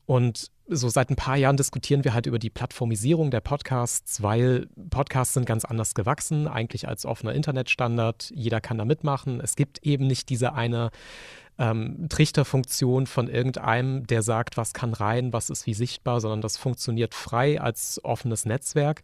[0.06, 4.68] Und so seit ein paar Jahren diskutieren wir halt über die Plattformisierung der Podcasts, weil
[4.90, 8.32] Podcasts sind ganz anders gewachsen, eigentlich als offener Internetstandard.
[8.34, 9.40] Jeder kann da mitmachen.
[9.40, 10.90] Es gibt eben nicht diese eine
[11.58, 16.58] ähm, Trichterfunktion von irgendeinem, der sagt, was kann rein, was ist wie sichtbar, sondern das
[16.58, 19.04] funktioniert frei als offenes Netzwerk.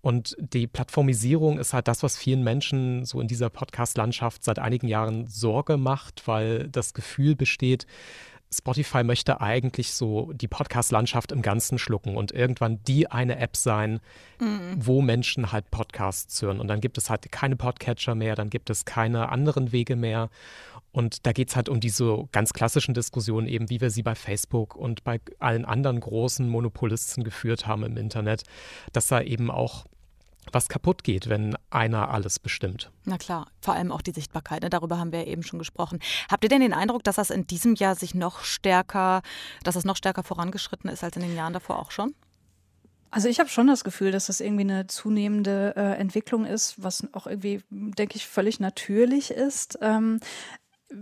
[0.00, 4.86] Und die Plattformisierung ist halt das, was vielen Menschen so in dieser Podcast-Landschaft seit einigen
[4.88, 7.86] Jahren Sorge macht, weil das Gefühl besteht,
[8.56, 14.00] Spotify möchte eigentlich so die Podcast-Landschaft im Ganzen schlucken und irgendwann die eine App sein,
[14.40, 14.76] mhm.
[14.76, 16.60] wo Menschen halt Podcasts hören.
[16.60, 20.30] Und dann gibt es halt keine Podcatcher mehr, dann gibt es keine anderen Wege mehr.
[20.92, 24.14] Und da geht es halt um diese ganz klassischen Diskussionen, eben wie wir sie bei
[24.14, 28.44] Facebook und bei allen anderen großen Monopolisten geführt haben im Internet,
[28.92, 29.84] dass da eben auch
[30.52, 32.90] was kaputt geht, wenn einer alles bestimmt.
[33.04, 34.62] Na klar, vor allem auch die Sichtbarkeit.
[34.62, 34.70] Ne?
[34.70, 36.00] Darüber haben wir ja eben schon gesprochen.
[36.30, 39.22] Habt ihr denn den Eindruck, dass das in diesem Jahr sich noch stärker,
[39.62, 42.14] dass es noch stärker vorangeschritten ist als in den Jahren davor auch schon?
[43.10, 47.06] Also ich habe schon das Gefühl, dass das irgendwie eine zunehmende äh, Entwicklung ist, was
[47.12, 49.78] auch irgendwie, denke ich, völlig natürlich ist.
[49.80, 50.20] Ähm,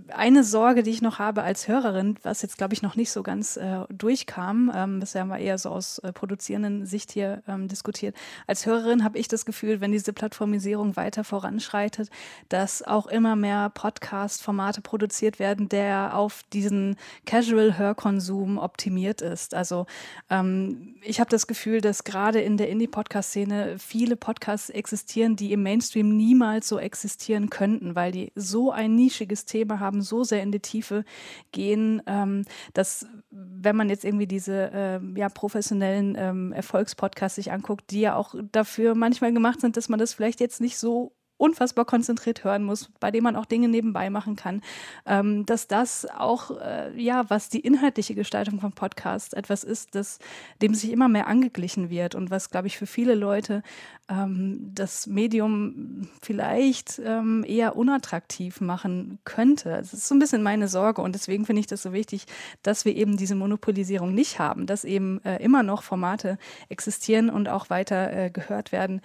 [0.09, 3.23] eine Sorge, die ich noch habe als Hörerin, was jetzt, glaube ich, noch nicht so
[3.23, 7.69] ganz äh, durchkam, ähm, bisher haben wir eher so aus äh, produzierenden Sicht hier ähm,
[7.69, 8.17] diskutiert.
[8.47, 12.11] Als Hörerin habe ich das Gefühl, wenn diese Plattformisierung weiter voranschreitet,
[12.49, 19.55] dass auch immer mehr Podcast-Formate produziert werden, der auf diesen Casual-Hörkonsum optimiert ist.
[19.55, 19.87] Also
[20.31, 25.63] ähm, ich habe das Gefühl, dass gerade in der Indie-Podcast-Szene viele Podcasts existieren, die im
[25.63, 30.53] Mainstream niemals so existieren könnten, weil die so ein nischiges Thema haben, so sehr in
[30.53, 31.05] die Tiefe
[31.53, 37.91] gehen, ähm, dass wenn man jetzt irgendwie diese äh, ja, professionellen ähm, Erfolgspodcasts sich anguckt,
[37.91, 41.13] die ja auch dafür manchmal gemacht sind, dass man das vielleicht jetzt nicht so
[41.45, 44.63] unfassbar konzentriert hören muss, bei dem man auch Dinge nebenbei machen kann,
[45.05, 50.19] ähm, dass das auch, äh, ja, was die inhaltliche Gestaltung von Podcasts etwas ist, das,
[50.63, 53.63] dem sich immer mehr angeglichen wird und was, glaube ich, für viele Leute
[54.09, 59.71] ähm, das Medium vielleicht ähm, eher unattraktiv machen könnte.
[59.71, 62.25] Das ist so ein bisschen meine Sorge und deswegen finde ich das so wichtig,
[62.63, 66.39] dass wir eben diese Monopolisierung nicht haben, dass eben äh, immer noch Formate
[66.71, 69.03] existieren und auch weiter äh, gehört werden,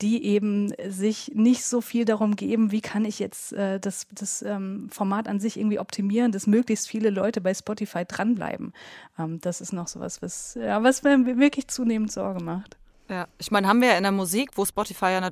[0.00, 4.42] die eben sich nicht so viel darum geben, wie kann ich jetzt äh, das, das
[4.42, 8.72] ähm, Format an sich irgendwie optimieren, dass möglichst viele Leute bei Spotify dranbleiben.
[9.18, 12.79] Ähm, das ist noch sowas, was, ja, was mir wirklich zunehmend Sorge macht.
[13.10, 15.30] Ja, ich meine, haben wir ja in der Musik, wo Spotify ja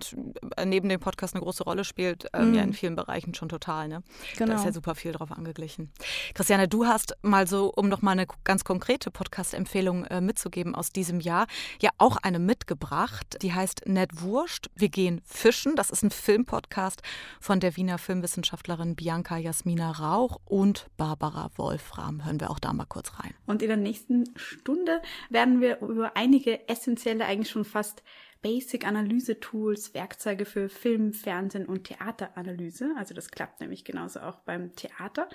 [0.56, 2.54] äh, neben dem Podcast eine große Rolle spielt, ähm, mm.
[2.54, 3.86] ja in vielen Bereichen schon total.
[3.86, 4.02] Ne?
[4.36, 4.54] Genau.
[4.54, 5.92] Da ist ja super viel drauf angeglichen.
[6.34, 10.90] Christiane, du hast mal so, um noch mal eine ganz konkrete Podcast-Empfehlung äh, mitzugeben aus
[10.90, 11.46] diesem Jahr,
[11.80, 13.38] ja auch eine mitgebracht.
[13.42, 14.70] Die heißt Nett Wurscht.
[14.74, 15.76] Wir gehen fischen.
[15.76, 17.02] Das ist ein Filmpodcast
[17.40, 22.24] von der Wiener Filmwissenschaftlerin Bianca Jasmina Rauch und Barbara Wolfram.
[22.24, 23.34] Hören wir auch da mal kurz rein.
[23.46, 28.02] Und in der nächsten Stunde werden wir über einige essentielle, eigentlich schon fast
[28.42, 32.92] Basic-Analyse-Tools, Werkzeuge für Film, Fernsehen und Theateranalyse.
[32.96, 35.28] Also das klappt nämlich genauso auch beim Theater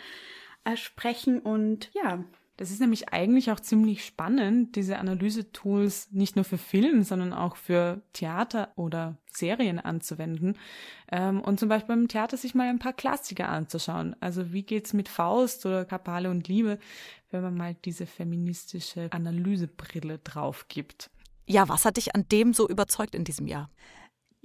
[0.64, 1.40] äh, sprechen.
[1.40, 2.24] Und ja,
[2.58, 7.56] das ist nämlich eigentlich auch ziemlich spannend, diese Analyse-Tools nicht nur für Film, sondern auch
[7.56, 10.58] für Theater oder Serien anzuwenden.
[11.12, 14.16] Ähm, und zum Beispiel beim Theater sich mal ein paar Klassiker anzuschauen.
[14.20, 16.78] Also wie geht's mit Faust oder Kapale und Liebe,
[17.32, 21.10] wenn man mal diese feministische Analysebrille drauf gibt.
[21.46, 23.70] Ja, was hat dich an dem so überzeugt in diesem Jahr?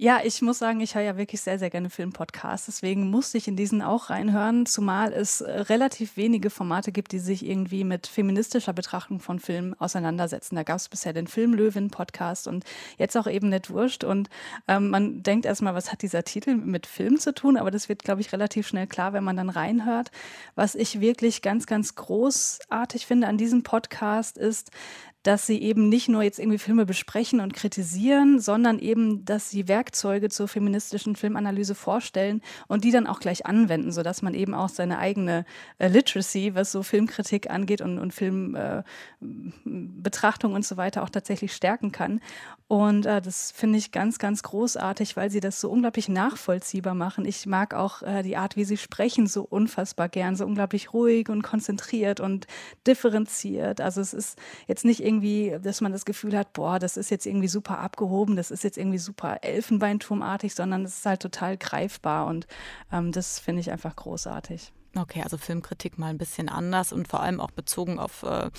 [0.00, 2.66] Ja, ich muss sagen, ich höre ja wirklich sehr, sehr gerne Filmpodcasts.
[2.66, 7.18] Deswegen musste ich in diesen auch reinhören, zumal es äh, relativ wenige Formate gibt, die
[7.18, 10.54] sich irgendwie mit feministischer Betrachtung von Filmen auseinandersetzen.
[10.54, 12.62] Da gab es bisher den Filmlöwen-Podcast und
[12.96, 14.04] jetzt auch eben nicht Wurscht.
[14.04, 14.30] Und
[14.68, 17.56] ähm, man denkt erstmal, was hat dieser Titel mit Film zu tun?
[17.56, 20.12] Aber das wird, glaube ich, relativ schnell klar, wenn man dann reinhört.
[20.54, 24.70] Was ich wirklich ganz, ganz großartig finde an diesem Podcast ist,
[25.22, 29.66] dass sie eben nicht nur jetzt irgendwie Filme besprechen und kritisieren, sondern eben, dass sie
[29.68, 34.68] Werkzeuge zur feministischen Filmanalyse vorstellen und die dann auch gleich anwenden, sodass man eben auch
[34.68, 35.44] seine eigene
[35.78, 41.52] äh, Literacy, was so Filmkritik angeht und, und Filmbetrachtung äh, und so weiter auch tatsächlich
[41.52, 42.20] stärken kann.
[42.68, 47.24] Und äh, das finde ich ganz, ganz großartig, weil sie das so unglaublich nachvollziehbar machen.
[47.24, 51.30] Ich mag auch äh, die Art, wie sie sprechen, so unfassbar gern, so unglaublich ruhig
[51.30, 52.46] und konzentriert und
[52.86, 53.80] differenziert.
[53.80, 57.26] Also es ist jetzt nicht irgendwie, dass man das Gefühl hat, boah, das ist jetzt
[57.26, 62.26] irgendwie super abgehoben, das ist jetzt irgendwie super Elfenbeinturmartig, sondern es ist halt total greifbar
[62.26, 62.46] und
[62.92, 64.72] ähm, das finde ich einfach großartig.
[64.96, 68.50] Okay, also Filmkritik mal ein bisschen anders und vor allem auch bezogen auf äh,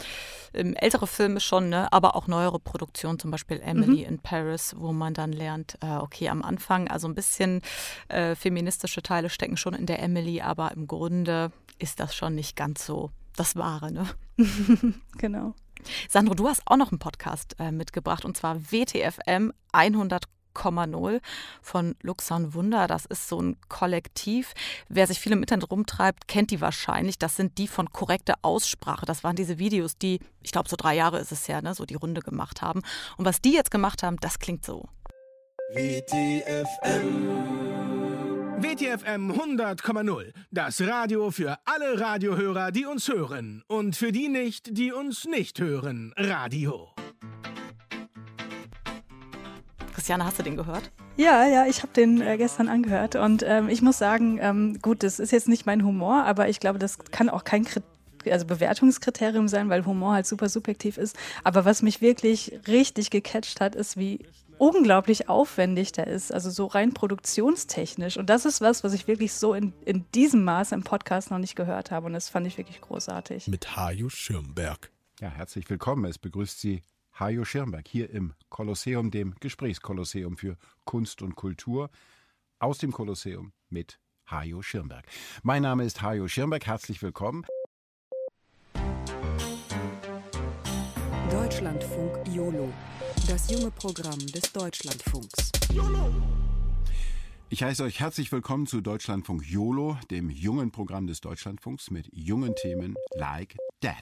[0.53, 1.91] ältere Filme schon, ne?
[1.91, 4.09] aber auch neuere Produktionen, zum Beispiel Emily mhm.
[4.09, 7.61] in Paris, wo man dann lernt, äh, okay, am Anfang, also ein bisschen
[8.07, 12.55] äh, feministische Teile stecken schon in der Emily, aber im Grunde ist das schon nicht
[12.55, 13.91] ganz so das Wahre.
[13.91, 14.05] Ne?
[15.17, 15.55] genau.
[16.09, 20.25] Sandro, du hast auch noch einen Podcast äh, mitgebracht und zwar WTFM 100
[20.65, 21.21] 0
[21.61, 22.87] von Luxon Wunder.
[22.87, 24.53] Das ist so ein Kollektiv.
[24.89, 27.17] Wer sich viel im Internet rumtreibt, kennt die wahrscheinlich.
[27.17, 29.05] Das sind die von korrekter Aussprache.
[29.05, 31.85] Das waren diese Videos, die, ich glaube, so drei Jahre ist es her, ne, so
[31.85, 32.81] die Runde gemacht haben.
[33.17, 34.89] Und was die jetzt gemacht haben, das klingt so.
[35.73, 37.68] WTFM.
[38.61, 40.33] WTFM 100,0.
[40.51, 43.63] Das Radio für alle Radiohörer, die uns hören.
[43.67, 46.13] Und für die nicht, die uns nicht hören.
[46.17, 46.89] Radio.
[49.93, 50.91] Christiane, hast du den gehört?
[51.15, 55.03] Ja, ja, ich habe den äh, gestern angehört und ähm, ich muss sagen, ähm, gut,
[55.03, 57.83] das ist jetzt nicht mein Humor, aber ich glaube, das kann auch kein Krit
[58.29, 61.17] also Bewertungskriterium sein, weil Humor halt super subjektiv ist.
[61.45, 64.19] Aber was mich wirklich richtig gecatcht hat, ist, wie
[64.59, 68.17] unglaublich aufwendig der ist, also so rein produktionstechnisch.
[68.17, 71.39] Und das ist was, was ich wirklich so in, in diesem Maß im Podcast noch
[71.39, 72.05] nicht gehört habe.
[72.05, 73.47] Und das fand ich wirklich großartig.
[73.47, 74.91] Mit Haju Schirmberg.
[75.19, 76.05] Ja, herzlich willkommen.
[76.05, 76.81] Es begrüßt Sie
[77.19, 81.89] Hajo Schirmberg hier im Kolosseum, dem Gesprächskolosseum für Kunst und Kultur.
[82.59, 85.05] Aus dem Kolosseum mit Hajo Schirmberg.
[85.43, 87.45] Mein Name ist Hajo Schirmberg, herzlich willkommen.
[91.31, 92.73] Deutschlandfunk YOLO,
[93.29, 95.51] das junge Programm des Deutschlandfunks.
[97.49, 102.55] Ich heiße euch herzlich willkommen zu Deutschlandfunk YOLO, dem jungen Programm des Deutschlandfunks mit jungen
[102.55, 103.99] Themen like that.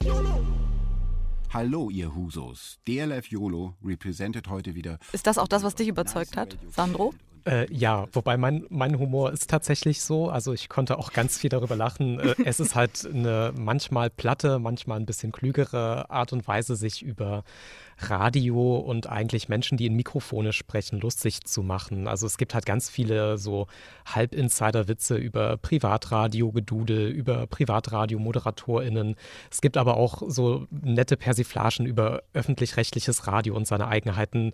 [1.52, 2.78] Hallo, ihr Husos.
[2.88, 4.98] DLF YOLO represented heute wieder.
[5.12, 7.12] Ist das auch das, was dich überzeugt hat, Sandro?
[7.48, 10.28] Äh, ja, wobei mein, mein Humor ist tatsächlich so.
[10.28, 12.20] Also ich konnte auch ganz viel darüber lachen.
[12.20, 17.02] Äh, es ist halt eine manchmal platte, manchmal ein bisschen klügere Art und Weise, sich
[17.02, 17.44] über
[18.00, 22.06] Radio und eigentlich Menschen, die in Mikrofone sprechen, lustig zu machen.
[22.06, 23.66] Also es gibt halt ganz viele so
[24.06, 29.16] Halb-Insider-Witze über Privatradio-Gedudel, über Privatradio-ModeratorInnen.
[29.50, 34.52] Es gibt aber auch so nette Persiflagen über öffentlich-rechtliches Radio und seine Eigenheiten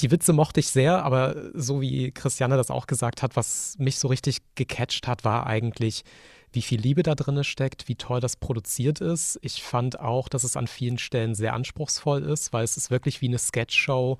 [0.00, 3.98] die Witze mochte ich sehr, aber so wie Christiane das auch gesagt hat, was mich
[3.98, 6.04] so richtig gecatcht hat, war eigentlich,
[6.52, 9.38] wie viel Liebe da drin steckt, wie toll das produziert ist.
[9.42, 13.20] Ich fand auch, dass es an vielen Stellen sehr anspruchsvoll ist, weil es ist wirklich
[13.20, 14.18] wie eine Sketchshow,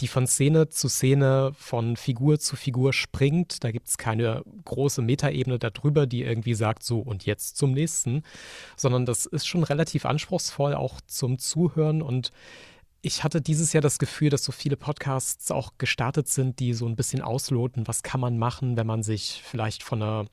[0.00, 3.62] die von Szene zu Szene, von Figur zu Figur springt.
[3.62, 8.22] Da gibt es keine große Metaebene darüber, die irgendwie sagt, so und jetzt zum nächsten,
[8.76, 12.32] sondern das ist schon relativ anspruchsvoll auch zum Zuhören und
[13.00, 16.86] ich hatte dieses Jahr das Gefühl, dass so viele Podcasts auch gestartet sind, die so
[16.86, 20.26] ein bisschen ausloten, was kann man machen, wenn man sich vielleicht von einer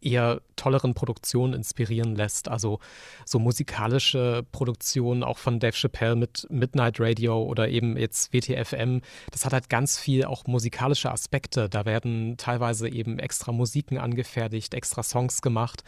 [0.00, 2.48] eher tolleren Produktionen inspirieren lässt.
[2.48, 2.80] Also
[3.24, 9.00] so musikalische Produktionen auch von Dave Chappelle mit Midnight Radio oder eben jetzt WTFM.
[9.30, 11.68] Das hat halt ganz viel auch musikalische Aspekte.
[11.68, 15.84] Da werden teilweise eben extra Musiken angefertigt, extra Songs gemacht.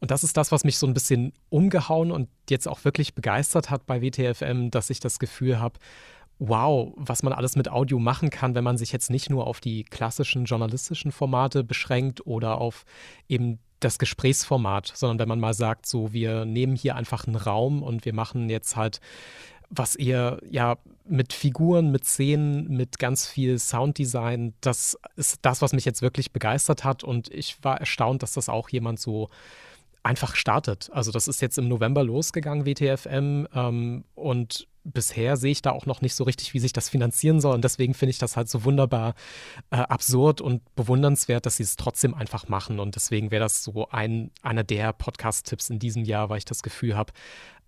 [0.00, 3.70] Und das ist das, was mich so ein bisschen umgehauen und jetzt auch wirklich begeistert
[3.70, 5.78] hat bei WTFM, dass ich das Gefühl habe,
[6.40, 9.60] wow, was man alles mit Audio machen kann, wenn man sich jetzt nicht nur auf
[9.60, 12.84] die klassischen journalistischen Formate beschränkt oder auf
[13.28, 17.82] eben das Gesprächsformat, sondern wenn man mal sagt, so, wir nehmen hier einfach einen Raum
[17.82, 19.00] und wir machen jetzt halt
[19.70, 25.72] was eher ja mit Figuren, mit Szenen, mit ganz viel Sounddesign, das ist das, was
[25.72, 27.04] mich jetzt wirklich begeistert hat.
[27.04, 29.28] Und ich war erstaunt, dass das auch jemand so
[30.02, 30.90] einfach startet.
[30.92, 35.86] Also das ist jetzt im November losgegangen, WTFM, ähm, und bisher sehe ich da auch
[35.86, 37.54] noch nicht so richtig, wie sich das finanzieren soll.
[37.54, 39.14] Und deswegen finde ich das halt so wunderbar
[39.70, 42.80] äh, absurd und bewundernswert, dass sie es trotzdem einfach machen.
[42.80, 46.62] Und deswegen wäre das so ein, einer der Podcast-Tipps in diesem Jahr, weil ich das
[46.62, 47.12] Gefühl habe,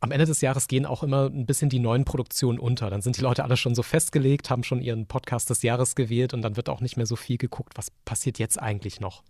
[0.01, 2.91] am Ende des Jahres gehen auch immer ein bisschen die neuen Produktionen unter.
[2.91, 6.35] Dann sind die Leute alle schon so festgelegt, haben schon ihren Podcast des Jahres gewählt
[6.35, 9.23] und dann wird auch nicht mehr so viel geguckt, was passiert jetzt eigentlich noch.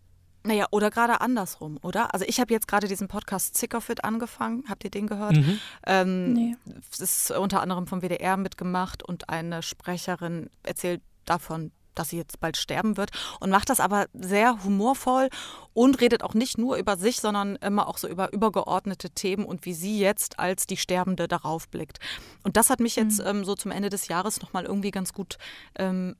[0.45, 2.13] Naja, oder gerade andersrum, oder?
[2.13, 4.65] Also ich habe jetzt gerade diesen Podcast Sick of It angefangen.
[4.69, 5.37] Habt ihr den gehört?
[5.37, 5.61] Mhm.
[5.87, 6.57] Ähm, nee.
[6.91, 12.41] Es ist unter anderem vom WDR mitgemacht und eine Sprecherin erzählt davon, dass sie jetzt
[12.41, 15.29] bald sterben wird und macht das aber sehr humorvoll
[15.75, 19.65] und redet auch nicht nur über sich, sondern immer auch so über übergeordnete Themen und
[19.65, 21.99] wie sie jetzt als die Sterbende darauf blickt.
[22.43, 23.27] Und das hat mich jetzt mhm.
[23.27, 25.39] ähm, so zum Ende des Jahres nochmal irgendwie ganz gut
[25.77, 26.17] ähm,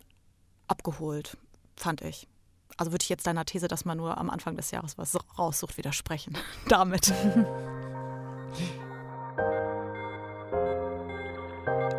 [0.69, 1.37] abgeholt,
[1.77, 2.29] fand ich.
[2.83, 5.79] Also würde ich jetzt deiner These, dass man nur am Anfang des Jahres was raussucht,
[5.79, 6.37] widersprechen.
[6.68, 7.14] Damit.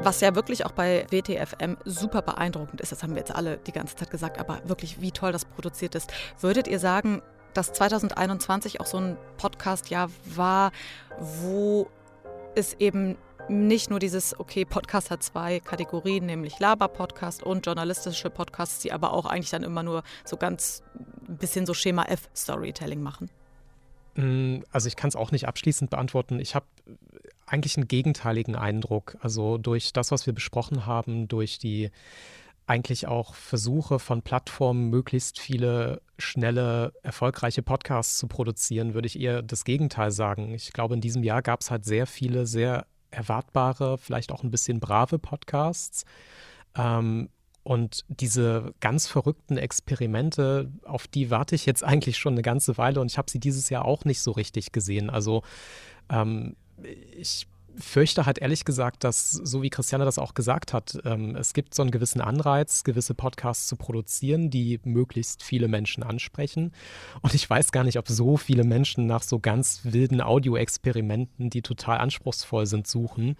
[0.02, 3.72] Was ja wirklich auch bei WTFM super beeindruckend ist, das haben wir jetzt alle die
[3.72, 6.12] ganze Zeit gesagt, aber wirklich, wie toll das produziert ist.
[6.42, 7.22] Würdet ihr sagen,
[7.54, 10.74] dass 2021 auch so ein Podcast-Jahr war,
[11.18, 11.88] wo
[12.56, 13.18] es eben
[13.50, 19.14] nicht nur dieses, okay, Podcast hat zwei Kategorien, nämlich Laber-Podcast und journalistische Podcasts, die aber
[19.14, 20.84] auch eigentlich dann immer nur so ganz
[21.28, 23.30] ein bisschen so Schema F-Storytelling machen?
[24.16, 26.40] Mm, also ich kann es auch nicht abschließend beantworten.
[26.40, 26.66] Ich habe
[27.46, 29.18] eigentlich einen gegenteiligen Eindruck.
[29.22, 31.92] Also durch das, was wir besprochen haben, durch die
[32.66, 39.42] eigentlich auch Versuche von Plattformen, möglichst viele schnelle, erfolgreiche Podcasts zu produzieren, würde ich eher
[39.42, 40.54] das Gegenteil sagen.
[40.54, 44.52] Ich glaube, in diesem Jahr gab es halt sehr viele sehr erwartbare, vielleicht auch ein
[44.52, 46.06] bisschen brave Podcasts.
[46.76, 47.30] Ähm,
[47.64, 53.00] und diese ganz verrückten Experimente, auf die warte ich jetzt eigentlich schon eine ganze Weile
[53.00, 55.10] und ich habe sie dieses Jahr auch nicht so richtig gesehen.
[55.10, 55.44] Also
[56.10, 56.56] ähm,
[57.16, 57.48] ich
[57.78, 61.74] fürchte halt ehrlich gesagt, dass, so wie Christiane das auch gesagt hat, ähm, es gibt
[61.74, 66.72] so einen gewissen Anreiz, gewisse Podcasts zu produzieren, die möglichst viele Menschen ansprechen.
[67.22, 71.62] Und ich weiß gar nicht, ob so viele Menschen nach so ganz wilden Audioexperimenten, die
[71.62, 73.36] total anspruchsvoll sind, suchen.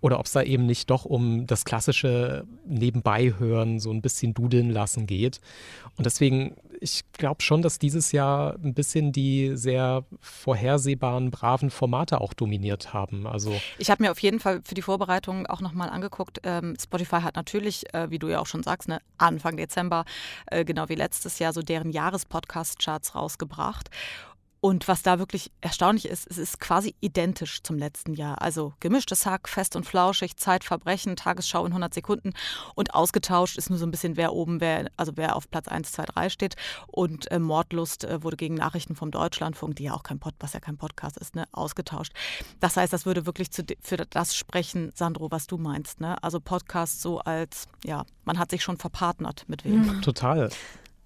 [0.00, 4.70] Oder ob es da eben nicht doch um das klassische Nebenbeihören, so ein bisschen dudeln
[4.70, 5.40] lassen geht.
[5.96, 12.20] Und deswegen ich glaube schon, dass dieses Jahr ein bisschen die sehr vorhersehbaren, braven Formate
[12.20, 13.26] auch dominiert haben.
[13.26, 16.40] Also ich habe mir auf jeden Fall für die Vorbereitung auch nochmal angeguckt.
[16.44, 20.04] Ähm, Spotify hat natürlich, äh, wie du ja auch schon sagst, ne, Anfang Dezember,
[20.46, 23.90] äh, genau wie letztes Jahr, so deren Jahrespodcast-Charts rausgebracht.
[24.60, 28.42] Und was da wirklich erstaunlich ist, es ist quasi identisch zum letzten Jahr.
[28.42, 32.32] Also gemischtes Hack, fest und flauschig, Zeitverbrechen, Tagesschau in 100 Sekunden
[32.74, 35.92] und ausgetauscht ist nur so ein bisschen, wer oben, wer, also wer auf Platz 1,
[35.92, 36.56] 2, 3 steht.
[36.88, 40.52] Und äh, Mordlust äh, wurde gegen Nachrichten vom Deutschlandfunk, die ja auch kein Pod, was
[40.52, 42.12] ja kein Podcast ist, ne, ausgetauscht.
[42.60, 46.00] Das heißt, das würde wirklich zu, für das sprechen, Sandro, was du meinst.
[46.00, 46.20] Ne?
[46.22, 49.82] Also Podcast so als, ja, man hat sich schon verpartnert mit wem.
[49.82, 50.02] Mhm.
[50.02, 50.50] Total.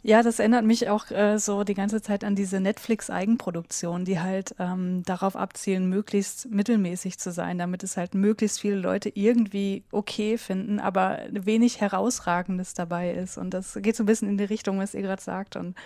[0.05, 4.53] Ja, das erinnert mich auch äh, so die ganze Zeit an diese Netflix-Eigenproduktion, die halt
[4.59, 10.39] ähm, darauf abzielen, möglichst mittelmäßig zu sein, damit es halt möglichst viele Leute irgendwie okay
[10.39, 13.39] finden, aber wenig Herausragendes dabei ist.
[13.39, 15.55] Und das geht so ein bisschen in die Richtung, was ihr gerade sagt.
[15.55, 15.77] Und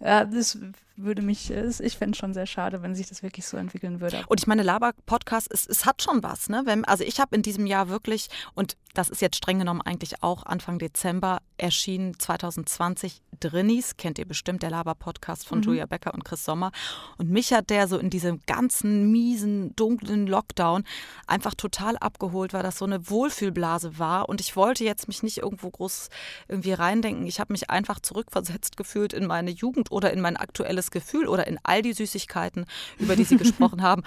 [0.00, 0.58] ja, das
[0.96, 4.24] würde mich, ich fände es schon sehr schade, wenn sich das wirklich so entwickeln würde.
[4.28, 6.48] Und ich meine, Laber-Podcast, es, es hat schon was.
[6.48, 6.62] Ne?
[6.64, 10.22] Wenn, also ich habe in diesem Jahr wirklich, und das ist jetzt streng genommen eigentlich
[10.22, 15.64] auch Anfang Dezember erschienen, 2020, Drinnies, kennt ihr bestimmt, der Laber-Podcast von mhm.
[15.64, 16.72] Julia Becker und Chris Sommer.
[17.18, 20.84] Und mich hat der so in diesem ganzen miesen, dunklen Lockdown
[21.26, 24.28] einfach total abgeholt, weil das so eine Wohlfühlblase war.
[24.28, 26.08] Und ich wollte jetzt mich nicht irgendwo groß
[26.48, 27.26] irgendwie reindenken.
[27.26, 31.46] Ich habe mich einfach zurückversetzt gefühlt in meine Jugend oder in mein aktuelles Gefühl oder
[31.46, 32.66] in all die Süßigkeiten,
[32.98, 34.02] über die sie gesprochen haben.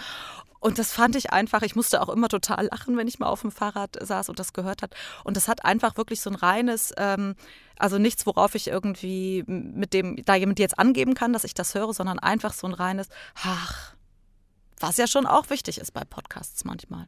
[0.60, 3.42] Und das fand ich einfach, ich musste auch immer total lachen, wenn ich mal auf
[3.42, 4.94] dem Fahrrad saß und das gehört hat.
[5.24, 7.36] Und das hat einfach wirklich so ein reines, ähm,
[7.78, 11.76] also nichts, worauf ich irgendwie mit dem, da jemand jetzt angeben kann, dass ich das
[11.76, 13.08] höre, sondern einfach so ein reines,
[13.42, 13.94] ach,
[14.80, 17.08] was ja schon auch wichtig ist bei Podcasts manchmal.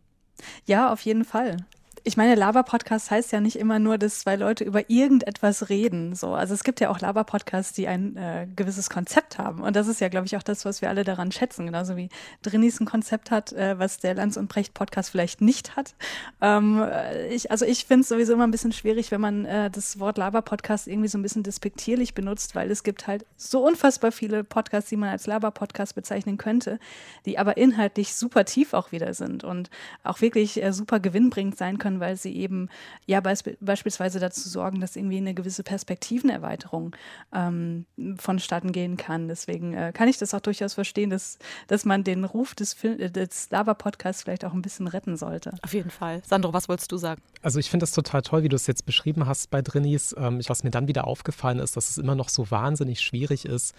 [0.66, 1.58] Ja, auf jeden Fall
[2.04, 6.16] ich meine, Laber-Podcast heißt ja nicht immer nur, dass zwei Leute über irgendetwas reden.
[6.16, 6.34] So.
[6.34, 9.62] Also es gibt ja auch Laber-Podcasts, die ein äh, gewisses Konzept haben.
[9.62, 11.68] Und das ist ja, glaube ich, auch das, was wir alle daran schätzen.
[11.68, 12.10] Genauso wie
[12.42, 15.94] Drinis ein Konzept hat, äh, was der Lanz und Brecht-Podcast vielleicht nicht hat.
[16.42, 16.84] Ähm,
[17.30, 20.18] ich, also ich finde es sowieso immer ein bisschen schwierig, wenn man äh, das Wort
[20.18, 24.90] Laber-Podcast irgendwie so ein bisschen despektierlich benutzt, weil es gibt halt so unfassbar viele Podcasts,
[24.90, 26.80] die man als Laber-Podcast bezeichnen könnte,
[27.26, 29.70] die aber inhaltlich super tief auch wieder sind und
[30.04, 32.70] auch wirklich äh, super gewinnbringend sein können können, weil sie eben
[33.06, 36.96] ja beisp beispielsweise dazu sorgen, dass irgendwie eine gewisse Perspektivenerweiterung
[37.34, 37.86] ähm,
[38.18, 39.28] vonstatten gehen kann.
[39.28, 41.38] Deswegen äh, kann ich das auch durchaus verstehen, dass,
[41.68, 45.54] dass man den Ruf des, äh, des Lava-Podcasts vielleicht auch ein bisschen retten sollte.
[45.62, 46.22] Auf jeden Fall.
[46.26, 47.22] Sandro, was wolltest du sagen?
[47.42, 50.16] Also ich finde das total toll, wie du es jetzt beschrieben hast bei Drinnies.
[50.18, 53.74] Ähm, was mir dann wieder aufgefallen ist, dass es immer noch so wahnsinnig schwierig ist,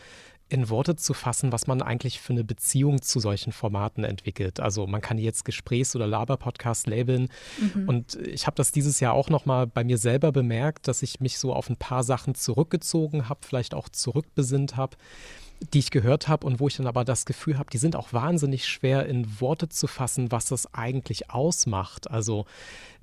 [0.53, 4.61] in Worte zu fassen, was man eigentlich für eine Beziehung zu solchen Formaten entwickelt.
[4.61, 7.28] Also man kann jetzt Gesprächs- oder Laber-Podcast labeln.
[7.59, 7.88] Mhm.
[7.88, 11.38] Und ich habe das dieses Jahr auch nochmal bei mir selber bemerkt, dass ich mich
[11.38, 14.96] so auf ein paar Sachen zurückgezogen habe, vielleicht auch zurückbesinnt habe
[15.72, 18.12] die ich gehört habe und wo ich dann aber das Gefühl habe, die sind auch
[18.12, 22.11] wahnsinnig schwer in Worte zu fassen, was das eigentlich ausmacht.
[22.11, 22.46] Also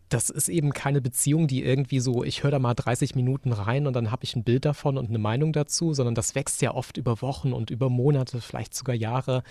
[0.10, 3.86] das ist eben keine Beziehung, die irgendwie so, ich höre da mal 30 Minuten rein
[3.86, 6.74] und dann habe ich ein Bild davon und eine Meinung dazu, sondern das wächst ja
[6.74, 9.43] oft über Wochen und über Monate, vielleicht sogar Jahre.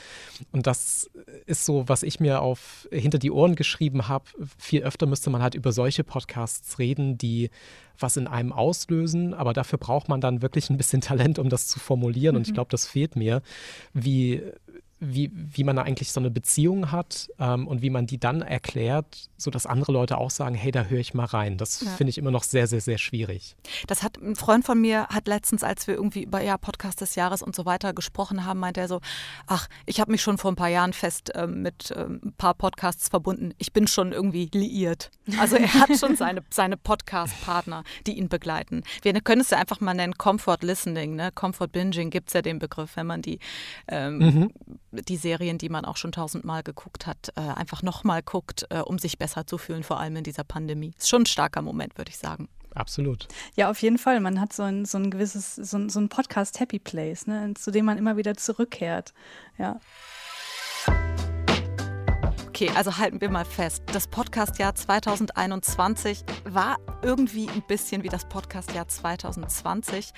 [0.50, 1.10] Und das
[1.46, 4.24] ist so, was ich mir auf hinter die Ohren geschrieben habe.
[4.58, 7.50] Viel öfter müsste man halt über solche Podcasts reden, die
[8.00, 11.66] was in einem auslösen, aber dafür braucht man dann wirklich ein bisschen Talent, um das
[11.68, 12.34] zu formulieren.
[12.34, 12.36] Mhm.
[12.38, 12.54] Und ich mhm.
[12.54, 13.42] glaube, das fehlt mir,
[13.92, 14.42] wie
[15.00, 19.30] wie, wie man eigentlich so eine Beziehung hat ähm, und wie man die dann erklärt,
[19.36, 21.56] sodass andere Leute auch sagen, hey, da höre ich mal rein.
[21.56, 21.90] Das ja.
[21.92, 23.56] finde ich immer noch sehr, sehr, sehr schwierig.
[23.86, 27.14] Das hat ein Freund von mir, hat letztens, als wir irgendwie über ja, Podcast des
[27.14, 29.00] Jahres und so weiter gesprochen haben, meinte er so,
[29.46, 32.54] ach, ich habe mich schon vor ein paar Jahren fest ähm, mit ähm, ein paar
[32.54, 33.52] Podcasts verbunden.
[33.58, 35.10] Ich bin schon irgendwie liiert.
[35.38, 38.82] Also er hat schon seine, seine Podcast-Partner, die ihn begleiten.
[39.02, 41.30] Wir können es ja einfach mal nennen, Comfort Listening, ne?
[41.32, 43.38] Comfort Binging gibt es ja den Begriff, wenn man die
[43.86, 44.50] ähm, mhm
[44.90, 48.98] die Serien, die man auch schon tausendmal geguckt hat, äh, einfach nochmal guckt, äh, um
[48.98, 50.94] sich besser zu fühlen, vor allem in dieser Pandemie.
[50.98, 52.48] Ist schon ein starker Moment, würde ich sagen.
[52.74, 53.26] Absolut.
[53.56, 54.20] Ja, auf jeden Fall.
[54.20, 57.54] Man hat so ein, so ein gewisses, so ein, so ein Podcast Happy Place, ne,
[57.54, 59.12] zu dem man immer wieder zurückkehrt.
[59.58, 59.80] Ja.
[62.46, 63.84] Okay, also halten wir mal fest.
[63.92, 70.12] Das Podcastjahr 2021 war irgendwie ein bisschen wie das Podcastjahr 2020.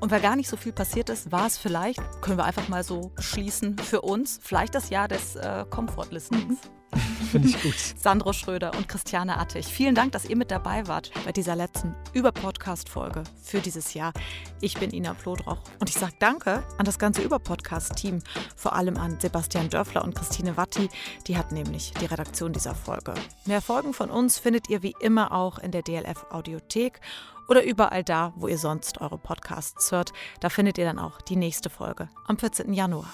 [0.00, 2.84] Und weil gar nicht so viel passiert ist, war es vielleicht, können wir einfach mal
[2.84, 6.58] so beschließen, für uns vielleicht das Jahr des äh, Comfort-Listenings.
[7.30, 7.74] Finde ich gut.
[7.98, 11.94] Sandro Schröder und Christiane Attich, vielen Dank, dass ihr mit dabei wart bei dieser letzten
[12.14, 14.12] Über-Podcast-Folge für dieses Jahr.
[14.60, 18.22] Ich bin Ina Plodroch und ich sage Danke an das ganze Über-Podcast-Team,
[18.56, 20.88] vor allem an Sebastian Dörfler und Christine Watti.
[21.26, 23.12] Die hat nämlich die Redaktion dieser Folge.
[23.44, 27.00] Mehr Folgen von uns findet ihr wie immer auch in der DLF Audiothek
[27.48, 30.12] oder überall da, wo ihr sonst eure Podcasts hört.
[30.40, 32.72] Da findet ihr dann auch die nächste Folge am 14.
[32.72, 33.12] Januar.